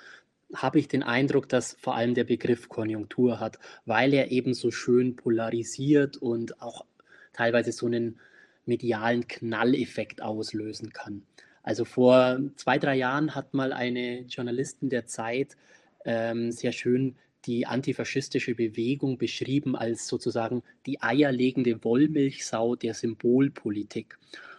[0.54, 4.72] habe ich den Eindruck, dass vor allem der Begriff Konjunktur hat, weil er eben so
[4.72, 6.86] schön polarisiert und auch
[7.34, 8.20] teilweise so 'nen
[8.66, 11.24] medialen Knalleffekt auslösen kann.
[11.64, 15.58] Also, vor 2, 3 Jahren hat mal eine Journalistin der Zeit,
[16.06, 24.18] ähm, sehr schön die antifaschistische Bewegung beschrieben als sozusagen die eierlegende Wollmilchsau der Symbolpolitik,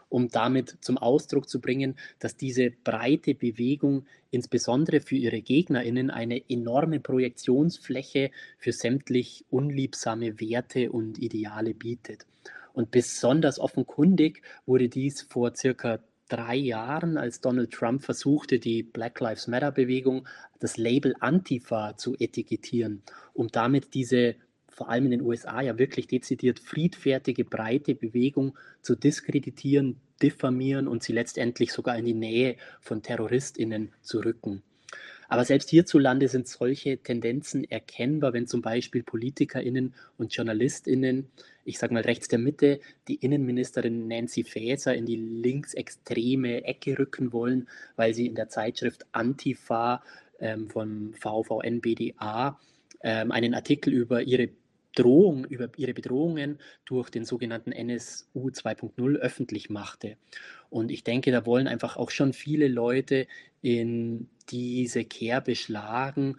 [0.09, 6.48] um damit zum Ausdruck zu bringen, dass diese breite Bewegung insbesondere für ihre GegnerInnen eine
[6.48, 12.26] enorme Projektionsfläche für sämtlich unliebsame Werte und Ideale bietet.
[12.72, 19.18] Und besonders offenkundig wurde dies vor circa 3 Jahren, als Donald Trump versuchte, die Black
[19.20, 20.28] Lives Matter Bewegung,
[20.60, 23.02] das Label Antifa zu etikettieren,
[23.32, 24.36] um damit diese
[24.79, 31.03] vor allem in den USA ja wirklich dezidiert friedfertige, breite Bewegung zu diskreditieren, diffamieren und
[31.03, 34.63] sie letztendlich sogar in die Nähe von TerroristInnen zu rücken.
[35.27, 41.29] Aber selbst hierzulande sind solche Tendenzen erkennbar, wenn zum Beispiel PolitikerInnen und JournalistInnen,
[41.65, 42.79] ich sage mal rechts der Mitte,
[43.09, 49.07] die Innenministerin Nancy Faeser in die linksextreme Ecke rücken wollen, weil sie in der Zeitschrift
[49.11, 50.05] Antifa
[50.39, 52.59] ähm, vom VVN-BDA
[53.03, 54.51] ähm, einen Artikel über ihre
[54.99, 60.16] Drohung, über ihre Bedrohungen durch den sogenannten NSU 2.0 öffentlich machte.
[60.70, 63.27] Und ich denke, da wollen einfach auch schon viele Leute
[63.62, 66.37] in diese Kerbe schlagen,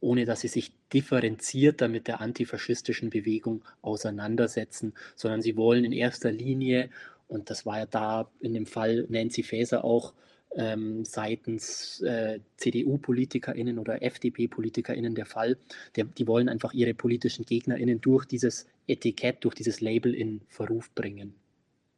[0.00, 6.30] ohne dass sie sich differenzierter mit der antifaschistischen Bewegung auseinandersetzen, sondern sie wollen in erster
[6.30, 6.90] Linie,
[7.28, 10.12] und das war ja da in dem Fall Nancy Faeser auch
[10.56, 15.56] ähm, seitens äh, CDU-PolitikerInnen oder FDP-PolitikerInnen der Fall.
[15.94, 20.90] Der, die wollen einfach ihre politischen GegnerInnen durch dieses Etikett, durch dieses Label in Verruf
[20.94, 21.34] bringen.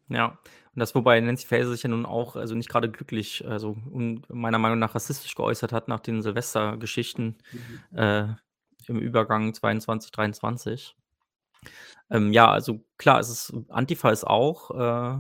[0.09, 0.39] Ja,
[0.75, 3.77] und das, wobei Nancy Faeser sich ja nun auch, also nicht gerade glücklich, also
[4.29, 7.99] meiner Meinung nach rassistisch geäußert hat nach den Silvestergeschichten mhm.
[7.99, 8.29] äh,
[8.87, 10.97] im Übergang 22, 23.
[12.11, 15.19] Ähm, ja, also klar, es ist, Antifa ist auch äh,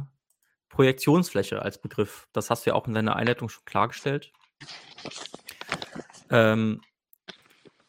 [0.69, 2.29] Projektionsfläche als Begriff.
[2.33, 4.33] Das hast du ja auch in deiner Einleitung schon klargestellt.
[6.31, 6.81] Ähm,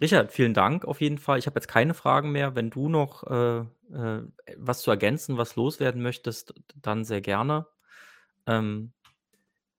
[0.02, 1.40] Richard, vielen Dank auf jeden Fall.
[1.40, 2.56] Ich habe jetzt keine Fragen mehr.
[2.56, 3.60] Wenn du noch äh,
[3.94, 4.24] äh,
[4.58, 7.68] was zu ergänzen, was loswerden möchtest, dann sehr gerne.
[8.48, 8.94] Ähm,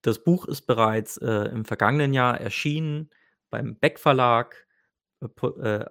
[0.02, 3.10] das Buch ist bereits äh, im vergangenen Jahr erschienen
[3.50, 4.66] beim Beck Verlag.
[5.20, 5.86] Äh, äh,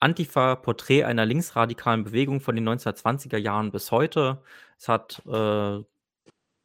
[0.00, 4.42] Antifa, Porträt einer linksradikalen Bewegung von den 1920er Jahren bis heute.
[4.78, 5.80] Es hat äh,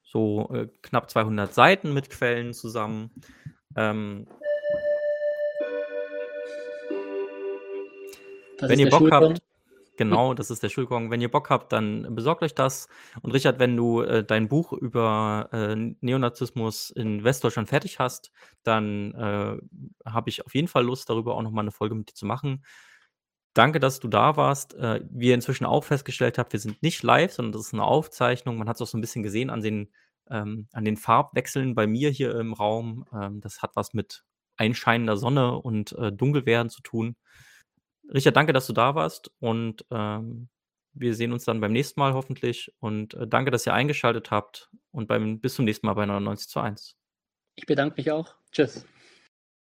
[0.06, 3.12] so äh, knapp 200 Seiten mit Quellen zusammen.
[3.76, 4.28] Ähm,
[8.62, 9.42] wenn ihr Bock habt,
[9.98, 11.12] genau, das ist der Schulgong.
[11.12, 12.88] Wenn ihr Bock habt, dann besorgt euch das.
[13.22, 18.32] Und Richard, wenn du äh, dein Buch über äh, Neonazismus in Westdeutschland fertig hast,
[18.64, 22.16] dann äh, habe ich auf jeden Fall Lust, darüber auch nochmal eine Folge mit dir
[22.16, 22.64] zu machen.
[23.56, 24.76] Danke, dass du da warst.
[24.76, 27.84] Äh, wie ihr inzwischen auch festgestellt habt, wir sind nicht live, sondern das ist eine
[27.84, 28.58] Aufzeichnung.
[28.58, 29.92] Man hat es auch so ein bisschen gesehen an den
[30.30, 33.06] ähm, an den Farbwechseln bei mir hier im Raum.
[33.14, 34.24] Ähm, das hat was mit
[34.58, 37.16] einscheinender Sonne und äh, Dunkelwerden zu tun.
[38.14, 40.50] Richard, danke, dass du da warst und ähm,
[40.94, 44.70] wir sehen uns dann beim nächsten Mal hoffentlich und äh, danke, dass ihr eingeschaltet habt
[44.92, 46.96] und beim, bis zum nächsten Mal bei 99 zu 1.
[47.56, 48.36] Ich bedanke mich auch.
[48.52, 48.86] Tschüss.